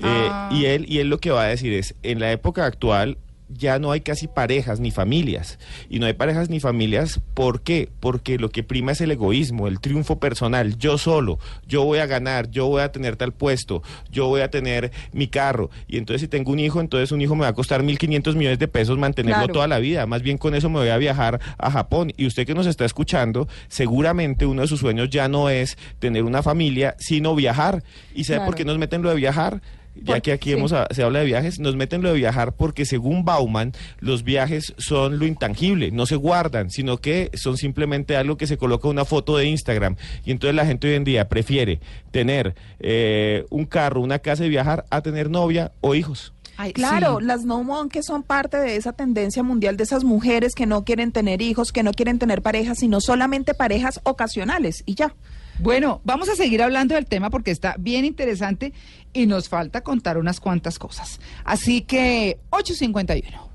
eh, 0.00 0.28
Ah. 0.30 0.48
y, 0.52 0.64
él, 0.66 0.84
y 0.88 0.98
él 0.98 1.08
lo 1.08 1.18
que 1.18 1.30
va 1.30 1.42
a 1.42 1.46
decir 1.48 1.72
es, 1.72 1.94
en 2.04 2.20
la 2.20 2.30
época 2.30 2.64
actual 2.66 3.18
ya 3.48 3.78
no 3.78 3.90
hay 3.92 4.00
casi 4.00 4.28
parejas 4.28 4.80
ni 4.80 4.90
familias. 4.90 5.58
Y 5.88 5.98
no 5.98 6.06
hay 6.06 6.12
parejas 6.12 6.50
ni 6.50 6.60
familias, 6.60 7.20
¿por 7.34 7.62
qué? 7.62 7.88
Porque 8.00 8.38
lo 8.38 8.50
que 8.50 8.62
prima 8.62 8.92
es 8.92 9.00
el 9.00 9.10
egoísmo, 9.10 9.68
el 9.68 9.80
triunfo 9.80 10.18
personal. 10.18 10.76
Yo 10.78 10.98
solo, 10.98 11.38
yo 11.66 11.84
voy 11.84 11.98
a 11.98 12.06
ganar, 12.06 12.50
yo 12.50 12.66
voy 12.66 12.82
a 12.82 12.92
tener 12.92 13.16
tal 13.16 13.32
puesto, 13.32 13.82
yo 14.10 14.26
voy 14.26 14.42
a 14.42 14.50
tener 14.50 14.92
mi 15.12 15.28
carro. 15.28 15.70
Y 15.86 15.96
entonces 15.98 16.22
si 16.22 16.28
tengo 16.28 16.52
un 16.52 16.58
hijo, 16.58 16.80
entonces 16.80 17.12
un 17.12 17.20
hijo 17.20 17.34
me 17.34 17.42
va 17.42 17.48
a 17.48 17.54
costar 17.54 17.82
1.500 17.82 18.34
millones 18.34 18.58
de 18.58 18.68
pesos 18.68 18.98
mantenerlo 18.98 19.38
Claro. 19.38 19.52
toda 19.52 19.68
la 19.68 19.78
vida. 19.78 20.06
Más 20.06 20.22
bien 20.22 20.38
con 20.38 20.54
eso 20.54 20.68
me 20.68 20.78
voy 20.80 20.88
a 20.88 20.96
viajar 20.98 21.40
a 21.58 21.70
Japón. 21.70 22.12
Y 22.16 22.26
usted 22.26 22.46
que 22.46 22.54
nos 22.54 22.66
está 22.66 22.84
escuchando, 22.84 23.48
seguramente 23.68 24.46
uno 24.46 24.62
de 24.62 24.68
sus 24.68 24.80
sueños 24.80 25.08
ya 25.10 25.28
no 25.28 25.48
es 25.48 25.78
tener 25.98 26.24
una 26.24 26.42
familia, 26.42 26.96
sino 26.98 27.34
viajar. 27.34 27.82
¿Y 28.14 28.24
sabe 28.24 28.44
por 28.44 28.54
qué 28.54 28.64
nos 28.64 28.78
meten 28.78 29.02
lo 29.02 29.10
de 29.10 29.16
viajar? 29.16 29.60
Ya 30.02 30.20
que 30.20 30.32
aquí 30.32 30.50
sí. 30.50 30.56
hemos, 30.56 30.72
a- 30.72 30.86
se 30.90 31.02
habla 31.02 31.18
de 31.20 31.24
viajes, 31.26 31.58
nos 31.60 31.76
meten 31.76 32.02
lo 32.02 32.10
de 32.10 32.16
viajar 32.16 32.52
porque 32.52 32.84
según 32.86 33.24
Bauman, 33.24 33.72
los 34.00 34.22
viajes 34.24 34.74
son 34.78 35.18
lo 35.18 35.26
intangible, 35.26 35.90
no 35.90 36.06
se 36.06 36.16
guardan, 36.16 36.70
sino 36.70 36.98
que 36.98 37.30
son 37.34 37.56
simplemente 37.56 38.16
algo 38.16 38.36
que 38.36 38.46
se 38.46 38.56
coloca 38.56 38.88
una 38.88 39.04
foto 39.04 39.36
de 39.36 39.46
Instagram. 39.46 39.96
Y 40.24 40.30
entonces 40.30 40.54
la 40.54 40.66
gente 40.66 40.88
hoy 40.88 40.94
en 40.94 41.04
día 41.04 41.28
prefiere 41.28 41.80
tener 42.10 42.54
eh, 42.78 43.44
un 43.50 43.64
carro, 43.66 44.00
una 44.00 44.18
casa 44.18 44.44
y 44.44 44.48
viajar 44.48 44.84
a 44.90 45.00
tener 45.02 45.30
novia 45.30 45.72
o 45.80 45.94
hijos. 45.94 46.32
Ay, 46.60 46.72
Claro, 46.72 47.18
sí. 47.20 47.24
las 47.26 47.44
no 47.44 47.62
monkeys 47.62 48.06
son 48.06 48.24
parte 48.24 48.56
de 48.56 48.74
esa 48.76 48.92
tendencia 48.92 49.44
mundial 49.44 49.76
de 49.76 49.84
esas 49.84 50.02
mujeres 50.02 50.54
que 50.56 50.66
no 50.66 50.84
quieren 50.84 51.12
tener 51.12 51.40
hijos, 51.40 51.70
que 51.70 51.84
no 51.84 51.92
quieren 51.92 52.18
tener 52.18 52.42
parejas, 52.42 52.78
sino 52.80 53.00
solamente 53.00 53.54
parejas 53.54 54.00
ocasionales 54.02 54.82
y 54.84 54.94
ya. 54.96 55.14
Bueno, 55.60 56.00
vamos 56.04 56.28
a 56.28 56.36
seguir 56.36 56.62
hablando 56.62 56.94
del 56.94 57.06
tema 57.06 57.30
porque 57.30 57.50
está 57.50 57.74
bien 57.78 58.04
interesante 58.04 58.72
y 59.12 59.26
nos 59.26 59.48
falta 59.48 59.80
contar 59.80 60.16
unas 60.16 60.38
cuantas 60.38 60.78
cosas. 60.78 61.18
Así 61.44 61.82
que 61.82 62.38
851. 62.50 63.48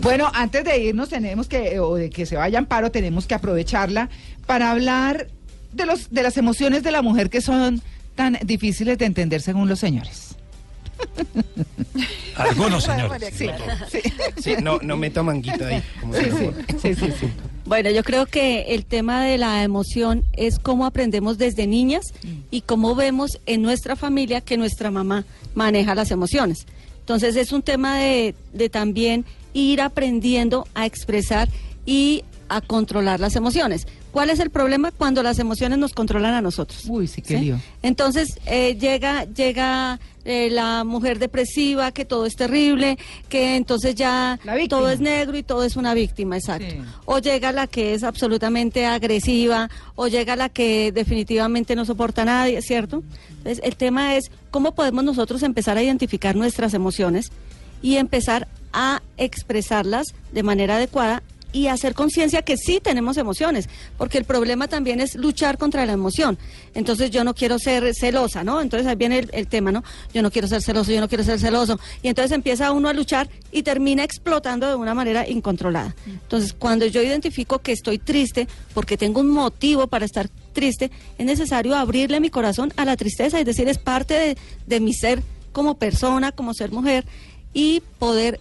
Bueno, 0.00 0.30
antes 0.34 0.64
de 0.64 0.78
irnos 0.78 1.08
tenemos 1.08 1.46
que, 1.46 1.78
o 1.78 1.94
de 1.94 2.10
que 2.10 2.26
se 2.26 2.36
vaya 2.36 2.58
Amparo, 2.58 2.90
tenemos 2.90 3.26
que 3.26 3.34
aprovecharla 3.34 4.10
para 4.46 4.70
hablar 4.72 5.28
de, 5.72 5.86
los, 5.86 6.10
de 6.10 6.22
las 6.22 6.36
emociones 6.36 6.82
de 6.82 6.90
la 6.90 7.02
mujer 7.02 7.30
que 7.30 7.40
son 7.40 7.80
tan 8.16 8.36
difíciles 8.44 8.98
de 8.98 9.06
entender 9.06 9.40
según 9.40 9.68
los 9.68 9.78
señores. 9.78 10.31
Algunos 12.36 12.84
señores. 12.84 13.34
Sí, 13.36 13.46
Clara. 13.46 13.86
sí, 13.90 14.00
Sí, 14.40 14.54
no, 14.62 14.78
no 14.82 14.96
meta 14.96 15.22
manguita 15.22 15.66
ahí. 15.68 15.82
como 16.00 16.14
sí, 16.14 16.24
se 16.24 16.30
sí, 16.30 16.36
llama. 16.44 16.56
sí, 16.80 16.94
sí, 16.94 17.06
sí. 17.20 17.28
Bueno, 17.64 17.90
yo 17.90 18.02
creo 18.02 18.26
que 18.26 18.62
el 18.74 18.84
tema 18.84 19.22
de 19.24 19.38
la 19.38 19.62
emoción 19.62 20.24
es 20.32 20.58
cómo 20.58 20.84
aprendemos 20.86 21.38
desde 21.38 21.66
niñas 21.66 22.12
y 22.50 22.62
cómo 22.62 22.94
vemos 22.94 23.38
en 23.46 23.62
nuestra 23.62 23.94
familia 23.96 24.40
que 24.40 24.56
nuestra 24.56 24.90
mamá 24.90 25.24
maneja 25.54 25.94
las 25.94 26.10
emociones. 26.10 26.66
Entonces 27.00 27.36
es 27.36 27.52
un 27.52 27.62
tema 27.62 27.98
de, 27.98 28.34
de 28.52 28.68
también 28.68 29.24
ir 29.52 29.80
aprendiendo 29.80 30.66
a 30.74 30.86
expresar 30.86 31.48
y 31.86 32.24
a 32.56 32.60
controlar 32.60 33.20
las 33.20 33.36
emociones. 33.36 33.86
¿Cuál 34.10 34.30
es 34.30 34.40
el 34.40 34.50
problema? 34.50 34.90
Cuando 34.90 35.22
las 35.22 35.38
emociones 35.38 35.78
nos 35.78 35.92
controlan 35.92 36.34
a 36.34 36.40
nosotros. 36.40 36.84
Uy, 36.86 37.06
sí, 37.06 37.22
qué 37.22 37.38
lío. 37.38 37.58
Entonces 37.82 38.38
eh, 38.46 38.76
llega 38.78 39.24
llega 39.24 39.98
eh, 40.24 40.50
la 40.50 40.84
mujer 40.84 41.18
depresiva, 41.18 41.92
que 41.92 42.04
todo 42.04 42.26
es 42.26 42.36
terrible, 42.36 42.98
que 43.28 43.56
entonces 43.56 43.94
ya 43.94 44.38
todo 44.68 44.90
es 44.90 45.00
negro 45.00 45.36
y 45.36 45.42
todo 45.42 45.64
es 45.64 45.76
una 45.76 45.94
víctima, 45.94 46.36
exacto. 46.36 46.70
Sí. 46.70 46.80
O 47.06 47.18
llega 47.18 47.52
la 47.52 47.66
que 47.66 47.94
es 47.94 48.04
absolutamente 48.04 48.86
agresiva, 48.86 49.68
o 49.96 50.06
llega 50.06 50.36
la 50.36 50.48
que 50.48 50.92
definitivamente 50.92 51.74
no 51.74 51.84
soporta 51.84 52.22
a 52.22 52.26
nadie, 52.26 52.62
¿cierto? 52.62 53.02
Entonces 53.30 53.60
el 53.64 53.76
tema 53.76 54.14
es 54.14 54.30
cómo 54.50 54.74
podemos 54.74 55.02
nosotros 55.02 55.42
empezar 55.42 55.76
a 55.76 55.82
identificar 55.82 56.36
nuestras 56.36 56.74
emociones 56.74 57.32
y 57.82 57.96
empezar 57.96 58.46
a 58.72 59.02
expresarlas 59.16 60.14
de 60.32 60.42
manera 60.42 60.76
adecuada 60.76 61.22
y 61.52 61.66
hacer 61.66 61.94
conciencia 61.94 62.42
que 62.42 62.56
sí 62.56 62.80
tenemos 62.82 63.16
emociones, 63.16 63.68
porque 63.98 64.18
el 64.18 64.24
problema 64.24 64.68
también 64.68 65.00
es 65.00 65.14
luchar 65.14 65.58
contra 65.58 65.86
la 65.86 65.92
emoción. 65.92 66.38
Entonces 66.74 67.10
yo 67.10 67.24
no 67.24 67.34
quiero 67.34 67.58
ser 67.58 67.94
celosa, 67.94 68.42
¿no? 68.42 68.60
Entonces 68.60 68.86
ahí 68.88 68.96
viene 68.96 69.26
el, 69.32 69.46
tema, 69.46 69.70
¿no? 69.70 69.84
Yo 70.14 70.22
no 70.22 70.30
quiero 70.30 70.48
ser 70.48 70.62
celoso, 70.62 70.90
yo 70.92 71.00
no 71.00 71.08
quiero 71.08 71.24
ser 71.24 71.38
celoso. 71.38 71.78
Y 72.02 72.08
entonces 72.08 72.32
empieza 72.32 72.72
uno 72.72 72.88
a 72.88 72.92
luchar 72.92 73.28
y 73.50 73.62
termina 73.62 74.02
explotando 74.02 74.66
de 74.66 74.74
una 74.74 74.94
manera 74.94 75.28
incontrolada. 75.28 75.94
Entonces 76.06 76.54
cuando 76.54 76.86
yo 76.86 77.02
identifico 77.02 77.58
que 77.58 77.72
estoy 77.72 77.98
triste, 77.98 78.48
porque 78.74 78.96
tengo 78.96 79.20
un 79.20 79.30
motivo 79.30 79.86
para 79.86 80.04
estar 80.04 80.28
triste, 80.52 80.90
es 81.18 81.26
necesario 81.26 81.76
abrirle 81.76 82.20
mi 82.20 82.30
corazón 82.30 82.72
a 82.76 82.84
la 82.84 82.96
tristeza 82.96 83.40
y 83.40 83.44
decir 83.44 83.68
es 83.68 83.78
parte 83.78 84.14
de, 84.14 84.38
de 84.66 84.80
mi 84.80 84.94
ser 84.94 85.22
como 85.52 85.74
persona, 85.74 86.32
como 86.32 86.54
ser 86.54 86.72
mujer, 86.72 87.04
y 87.52 87.82
poder 87.98 88.40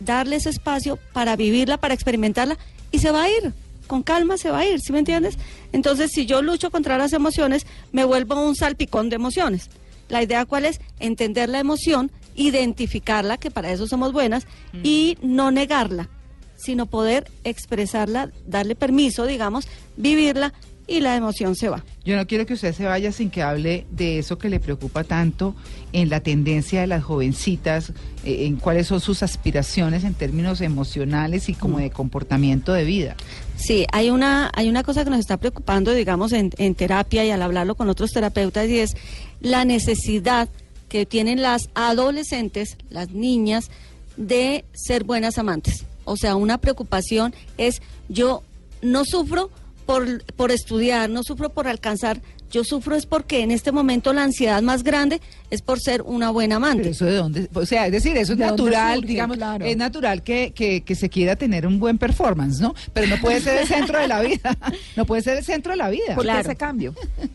darle 0.00 0.36
ese 0.36 0.50
espacio 0.50 0.98
para 1.12 1.36
vivirla, 1.36 1.76
para 1.76 1.94
experimentarla, 1.94 2.58
y 2.90 2.98
se 2.98 3.10
va 3.10 3.24
a 3.24 3.30
ir, 3.30 3.52
con 3.86 4.02
calma 4.02 4.36
se 4.36 4.50
va 4.50 4.60
a 4.60 4.66
ir, 4.66 4.80
¿sí 4.80 4.92
me 4.92 4.98
entiendes? 4.98 5.36
Entonces, 5.72 6.10
si 6.12 6.26
yo 6.26 6.42
lucho 6.42 6.70
contra 6.70 6.98
las 6.98 7.12
emociones, 7.12 7.66
me 7.92 8.04
vuelvo 8.04 8.44
un 8.44 8.56
salpicón 8.56 9.08
de 9.08 9.16
emociones. 9.16 9.70
La 10.08 10.22
idea 10.22 10.44
cuál 10.44 10.64
es? 10.64 10.80
Entender 10.98 11.48
la 11.48 11.60
emoción, 11.60 12.10
identificarla, 12.34 13.36
que 13.38 13.50
para 13.50 13.70
eso 13.70 13.86
somos 13.86 14.12
buenas, 14.12 14.46
y 14.82 15.16
no 15.22 15.50
negarla, 15.50 16.08
sino 16.56 16.86
poder 16.86 17.30
expresarla, 17.44 18.30
darle 18.46 18.74
permiso, 18.74 19.26
digamos, 19.26 19.68
vivirla, 19.96 20.52
y 20.90 20.98
la 20.98 21.14
emoción 21.14 21.54
se 21.54 21.68
va. 21.68 21.84
Yo 22.04 22.16
no 22.16 22.26
quiero 22.26 22.44
que 22.46 22.54
usted 22.54 22.74
se 22.74 22.84
vaya 22.84 23.12
sin 23.12 23.30
que 23.30 23.42
hable 23.42 23.86
de 23.92 24.18
eso 24.18 24.38
que 24.38 24.48
le 24.48 24.58
preocupa 24.58 25.04
tanto 25.04 25.54
en 25.92 26.10
la 26.10 26.18
tendencia 26.18 26.80
de 26.80 26.88
las 26.88 27.04
jovencitas, 27.04 27.90
eh, 28.24 28.46
en 28.46 28.56
cuáles 28.56 28.88
son 28.88 29.00
sus 29.00 29.22
aspiraciones 29.22 30.02
en 30.02 30.14
términos 30.14 30.60
emocionales 30.60 31.48
y 31.48 31.54
como 31.54 31.78
de 31.78 31.90
comportamiento 31.90 32.72
de 32.72 32.82
vida. 32.84 33.16
Sí, 33.54 33.86
hay 33.92 34.10
una, 34.10 34.50
hay 34.52 34.68
una 34.68 34.82
cosa 34.82 35.04
que 35.04 35.10
nos 35.10 35.20
está 35.20 35.36
preocupando, 35.36 35.92
digamos, 35.92 36.32
en, 36.32 36.50
en 36.58 36.74
terapia 36.74 37.24
y 37.24 37.30
al 37.30 37.42
hablarlo 37.42 37.76
con 37.76 37.88
otros 37.88 38.10
terapeutas, 38.10 38.68
y 38.68 38.80
es 38.80 38.96
la 39.40 39.64
necesidad 39.64 40.48
que 40.88 41.06
tienen 41.06 41.40
las 41.40 41.70
adolescentes, 41.74 42.76
las 42.88 43.10
niñas, 43.10 43.70
de 44.16 44.64
ser 44.72 45.04
buenas 45.04 45.38
amantes. 45.38 45.84
O 46.04 46.16
sea, 46.16 46.34
una 46.34 46.58
preocupación 46.58 47.32
es 47.58 47.80
yo 48.08 48.42
no 48.82 49.04
sufro 49.04 49.50
por, 49.90 50.24
por 50.34 50.50
estudiar, 50.52 51.10
no 51.10 51.22
sufro 51.22 51.50
por 51.50 51.66
alcanzar 51.66 52.20
Yo 52.50 52.64
sufro 52.64 52.96
es 52.96 53.06
porque 53.06 53.42
en 53.42 53.50
este 53.52 53.70
momento 53.72 54.12
la 54.12 54.24
ansiedad 54.24 54.60
más 54.62 54.82
grande 54.82 55.20
es 55.50 55.62
por 55.62 55.78
ser 55.80 56.02
una 56.02 56.30
buena 56.30 56.56
amante. 56.56 56.78
Pero 56.82 56.90
eso 56.92 57.04
de 57.04 57.14
dónde, 57.14 57.48
o 57.54 57.64
sea, 57.66 57.86
es 57.86 57.92
decir, 57.92 58.16
eso 58.16 58.32
es 58.32 58.38
¿De 58.38 58.44
dónde 58.46 58.62
natural, 58.62 58.94
surge? 58.96 59.08
digamos, 59.08 59.36
Claro. 59.36 59.64
es 59.64 59.76
natural 59.76 60.22
que, 60.22 60.52
que, 60.52 60.80
que 60.82 60.94
se 60.96 61.08
quiera 61.08 61.36
tener 61.36 61.66
un 61.66 61.78
buen 61.78 61.96
performance, 61.98 62.60
¿no? 62.60 62.74
Pero 62.92 63.06
no 63.06 63.20
puede 63.20 63.40
ser 63.40 63.58
el 63.58 63.68
centro 63.68 63.98
de 64.00 64.08
la 64.08 64.20
vida, 64.20 64.56
no 64.96 65.04
puede 65.06 65.22
ser 65.22 65.38
el 65.38 65.44
centro 65.44 65.72
de 65.72 65.76
la 65.78 65.90
vida. 65.90 66.14
¿Por 66.16 66.24
Claro. 66.24 66.40
qué 66.42 66.48
ese 66.48 66.56
cambio? 66.56 66.94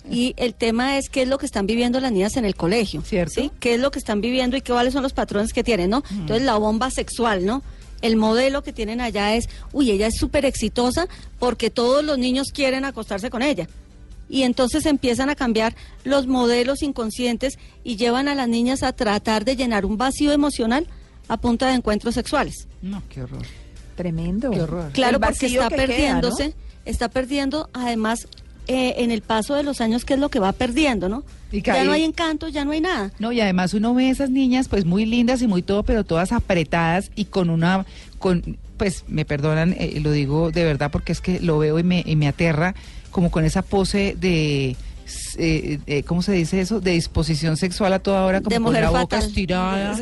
Y 0.10 0.34
el 0.38 0.54
tema 0.54 0.98
es 0.98 1.10
qué 1.10 1.22
es 1.24 1.28
lo 1.30 1.38
que 1.38 1.46
están 1.46 1.66
viviendo 1.66 2.00
las 2.02 2.12
niñas 2.12 2.36
en 2.38 2.44
el 2.46 2.56
colegio. 2.56 3.02
Cierto. 3.02 3.34
¿sí? 3.36 3.52
¿Qué 3.60 3.76
es 3.76 3.80
lo 3.80 3.92
que 3.92 4.00
están 4.00 4.20
viviendo 4.22 4.58
y 4.58 4.62
cuáles 4.62 4.94
son 4.94 5.04
los 5.04 5.14
patrones 5.14 5.54
que 5.54 5.64
tienen, 5.64 5.90
¿no? 5.90 6.04
Entonces 6.12 6.42
la 6.46 6.56
bomba 6.58 6.90
sexual, 6.92 7.46
¿no? 7.46 7.64
El 8.02 8.16
modelo 8.16 8.64
que 8.64 8.74
tienen 8.74 9.02
allá 9.02 9.36
es, 9.36 9.50
uy, 9.72 9.92
ella 9.92 10.08
es 10.08 10.18
súper 10.18 10.46
exitosa 10.46 11.08
porque 11.40 11.70
todos 11.70 12.04
los 12.04 12.18
niños 12.18 12.48
quieren 12.54 12.86
acostarse 12.86 13.30
con 13.30 13.42
ella. 13.42 13.68
Y 14.28 14.44
entonces 14.44 14.86
empiezan 14.86 15.30
a 15.30 15.36
cambiar 15.36 15.76
los 16.04 16.28
modelos 16.28 16.82
inconscientes 16.82 17.58
y 17.84 17.96
llevan 17.96 18.28
a 18.28 18.36
las 18.36 18.48
niñas 18.48 18.84
a 18.84 18.94
tratar 18.94 19.46
de 19.46 19.56
llenar 19.56 19.86
un 19.86 19.98
vacío 19.98 20.32
emocional 20.32 20.88
a 21.28 21.38
punta 21.38 21.68
de 21.68 21.76
encuentros 21.76 22.16
sexuales. 22.16 22.68
No, 22.82 23.02
qué 23.10 23.22
horror. 23.22 23.46
Tremendo. 23.96 24.52
Qué 24.52 24.62
horror. 24.62 24.92
Claro, 24.92 25.20
porque 25.20 25.46
está 25.46 25.48
que 25.48 25.54
queda, 25.54 25.70
perdiéndose, 25.70 26.50
¿no? 26.50 26.54
está 26.86 27.10
perdiendo 27.10 27.70
además 27.74 28.28
eh, 28.68 28.96
en 28.98 29.12
el 29.12 29.22
paso 29.22 29.56
de 29.56 29.64
los 29.64 29.82
años, 29.82 30.06
¿qué 30.06 30.16
es 30.16 30.20
lo 30.20 30.30
que 30.30 30.40
va 30.40 30.52
perdiendo, 30.52 31.10
no? 31.10 31.24
Y 31.52 31.62
ya 31.62 31.84
no 31.84 31.92
hay 31.92 32.04
encanto, 32.04 32.48
ya 32.48 32.66
no 32.66 32.72
hay 32.72 32.82
nada. 32.82 33.12
No, 33.20 33.32
y 33.32 33.40
además 33.40 33.74
uno 33.74 33.94
ve 33.94 34.10
esas 34.10 34.30
niñas 34.30 34.68
pues 34.68 34.86
muy 34.86 35.06
lindas 35.06 35.42
y 35.42 35.48
muy 35.48 35.62
todo, 35.62 35.84
pero 35.84 36.04
todas 36.04 36.32
apretadas 36.32 37.12
y 37.16 37.26
con 37.26 37.50
una, 37.50 37.86
con, 38.20 38.58
pues 38.78 39.06
me 39.08 39.26
perdonan, 39.26 39.76
eh, 39.80 40.00
lo 40.02 40.12
digo 40.12 40.52
de 40.52 40.64
verdad 40.64 40.92
porque 40.92 41.12
es 41.12 41.22
que 41.22 41.40
lo 41.40 41.58
veo 41.58 41.80
y 41.80 41.84
me, 41.84 42.04
y 42.06 42.16
me 42.16 42.28
aterra, 42.28 42.76
como 43.12 43.32
con 43.32 43.46
esa 43.46 43.62
pose 43.62 44.16
de, 44.20 44.76
eh, 45.38 45.80
eh, 45.86 46.04
¿cómo 46.04 46.22
se 46.22 46.32
dice 46.32 46.60
eso? 46.62 46.82
De 46.82 46.92
disposición 46.92 47.58
sexual 47.58 47.94
a 47.94 48.00
toda 48.00 48.26
hora, 48.26 48.40
como 48.40 48.50
De 48.50 48.56
con 48.56 48.64
mujer 48.64 48.84
la 48.84 48.90
boca 48.90 49.18
fatal. 49.18 49.30
estirada. 49.30 49.98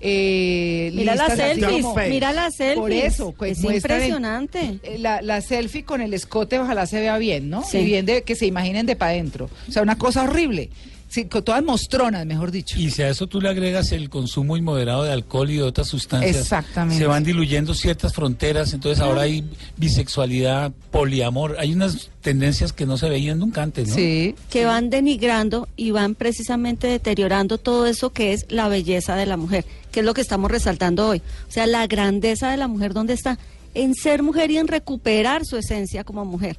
Eh, 0.00 0.90
Mira 0.94 1.14
las 1.14 1.36
selfies, 1.36 1.84
mira 2.08 2.32
las 2.32 2.54
selfies. 2.56 2.78
Por 2.78 2.92
eso, 2.92 3.34
pues, 3.36 3.52
es 3.58 3.64
muestran 3.64 3.96
el- 4.02 4.08
impresionante. 4.08 4.78
eh, 4.82 4.98
La, 4.98 5.22
la 5.22 5.40
selfie 5.40 5.84
con 5.84 6.00
el 6.00 6.14
escote, 6.14 6.58
ojalá 6.58 6.86
se 6.86 7.00
vea 7.00 7.18
bien, 7.18 7.50
¿no? 7.50 7.62
Sí. 7.64 7.78
Y 7.78 7.84
bien 7.84 8.06
de 8.06 8.22
que 8.22 8.34
se 8.34 8.46
imaginen 8.46 8.86
de 8.86 8.96
para 8.96 9.12
adentro. 9.12 9.48
O 9.68 9.72
sea, 9.72 9.82
una 9.82 9.96
cosa 9.98 10.22
horrible. 10.24 10.70
Sí, 11.08 11.24
con 11.24 11.42
todas 11.42 11.64
mostronas, 11.64 12.26
mejor 12.26 12.50
dicho. 12.50 12.78
Y 12.78 12.90
si 12.90 13.02
a 13.02 13.08
eso 13.08 13.26
tú 13.26 13.40
le 13.40 13.48
agregas 13.48 13.92
el 13.92 14.10
consumo 14.10 14.56
inmoderado 14.58 15.04
de 15.04 15.12
alcohol 15.12 15.50
y 15.50 15.56
de 15.56 15.62
otras 15.62 15.88
sustancias, 15.88 16.36
Exactamente. 16.36 16.98
se 16.98 17.06
van 17.06 17.24
diluyendo 17.24 17.72
ciertas 17.74 18.12
fronteras, 18.12 18.74
entonces 18.74 19.02
ahora 19.02 19.22
hay 19.22 19.42
bisexualidad, 19.78 20.72
poliamor, 20.90 21.56
hay 21.58 21.72
unas 21.72 22.10
tendencias 22.20 22.72
que 22.72 22.84
no 22.84 22.98
se 22.98 23.08
veían 23.08 23.38
nunca 23.38 23.62
antes, 23.62 23.88
¿no? 23.88 23.94
Sí. 23.94 24.34
que 24.50 24.66
van 24.66 24.90
denigrando 24.90 25.66
y 25.76 25.92
van 25.92 26.14
precisamente 26.14 26.86
deteriorando 26.88 27.56
todo 27.56 27.86
eso 27.86 28.10
que 28.10 28.34
es 28.34 28.44
la 28.50 28.68
belleza 28.68 29.16
de 29.16 29.24
la 29.26 29.36
mujer, 29.38 29.64
que 29.90 30.00
es 30.00 30.06
lo 30.06 30.12
que 30.12 30.20
estamos 30.20 30.50
resaltando 30.50 31.08
hoy. 31.08 31.22
O 31.48 31.50
sea, 31.50 31.66
la 31.66 31.86
grandeza 31.86 32.50
de 32.50 32.58
la 32.58 32.68
mujer, 32.68 32.92
¿dónde 32.92 33.14
está? 33.14 33.38
En 33.74 33.94
ser 33.94 34.22
mujer 34.22 34.50
y 34.50 34.58
en 34.58 34.68
recuperar 34.68 35.46
su 35.46 35.56
esencia 35.56 36.04
como 36.04 36.24
mujer. 36.24 36.58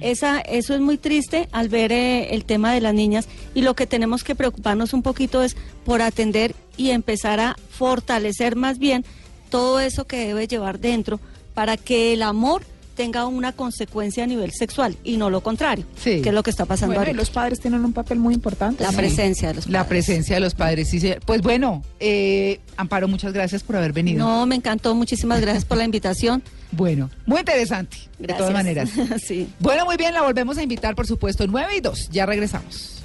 Esa, 0.00 0.40
eso 0.40 0.74
es 0.74 0.80
muy 0.80 0.98
triste 0.98 1.48
al 1.52 1.68
ver 1.68 1.92
eh, 1.92 2.34
el 2.34 2.44
tema 2.44 2.72
de 2.72 2.80
las 2.80 2.94
niñas 2.94 3.26
y 3.54 3.62
lo 3.62 3.74
que 3.74 3.86
tenemos 3.86 4.24
que 4.24 4.34
preocuparnos 4.34 4.92
un 4.92 5.02
poquito 5.02 5.42
es 5.42 5.56
por 5.84 6.02
atender 6.02 6.54
y 6.76 6.90
empezar 6.90 7.40
a 7.40 7.56
fortalecer 7.70 8.56
más 8.56 8.78
bien 8.78 9.04
todo 9.50 9.80
eso 9.80 10.06
que 10.06 10.26
debe 10.26 10.46
llevar 10.46 10.78
dentro 10.78 11.20
para 11.54 11.76
que 11.76 12.12
el 12.12 12.22
amor 12.22 12.62
tenga 12.94 13.26
una 13.26 13.52
consecuencia 13.52 14.24
a 14.24 14.26
nivel 14.26 14.52
sexual 14.52 14.96
y 15.04 15.16
no 15.16 15.30
lo 15.30 15.42
contrario, 15.42 15.84
Sí. 15.96 16.22
que 16.22 16.28
es 16.30 16.34
lo 16.34 16.42
que 16.42 16.50
está 16.50 16.64
pasando 16.64 16.94
Bueno, 16.94 17.00
ahorita. 17.02 17.16
los 17.16 17.30
padres 17.30 17.60
tienen 17.60 17.84
un 17.84 17.92
papel 17.92 18.18
muy 18.18 18.34
importante. 18.34 18.82
La 18.82 18.92
presencia 18.92 19.48
de 19.48 19.54
los 19.54 19.66
La 19.68 19.80
padres. 19.84 19.88
presencia 20.06 20.36
de 20.36 20.40
los 20.40 20.54
padres, 20.54 20.88
sí. 20.88 21.00
Pues 21.26 21.42
bueno, 21.42 21.82
eh, 22.00 22.60
Amparo, 22.76 23.08
muchas 23.08 23.32
gracias 23.32 23.62
por 23.62 23.76
haber 23.76 23.92
venido. 23.92 24.18
No, 24.24 24.46
me 24.46 24.54
encantó. 24.56 24.94
Muchísimas 24.94 25.40
gracias 25.40 25.64
por 25.64 25.76
la 25.78 25.84
invitación. 25.84 26.42
Bueno, 26.76 27.08
muy 27.24 27.38
interesante, 27.38 27.96
de 28.18 28.26
Gracias. 28.26 28.38
todas 28.38 28.52
maneras. 28.52 28.90
sí. 29.24 29.48
Bueno, 29.60 29.84
muy 29.84 29.96
bien, 29.96 30.12
la 30.12 30.22
volvemos 30.22 30.58
a 30.58 30.62
invitar, 30.64 30.96
por 30.96 31.06
supuesto, 31.06 31.46
9 31.46 31.76
y 31.76 31.80
2. 31.80 32.08
Ya 32.10 32.26
regresamos. 32.26 33.00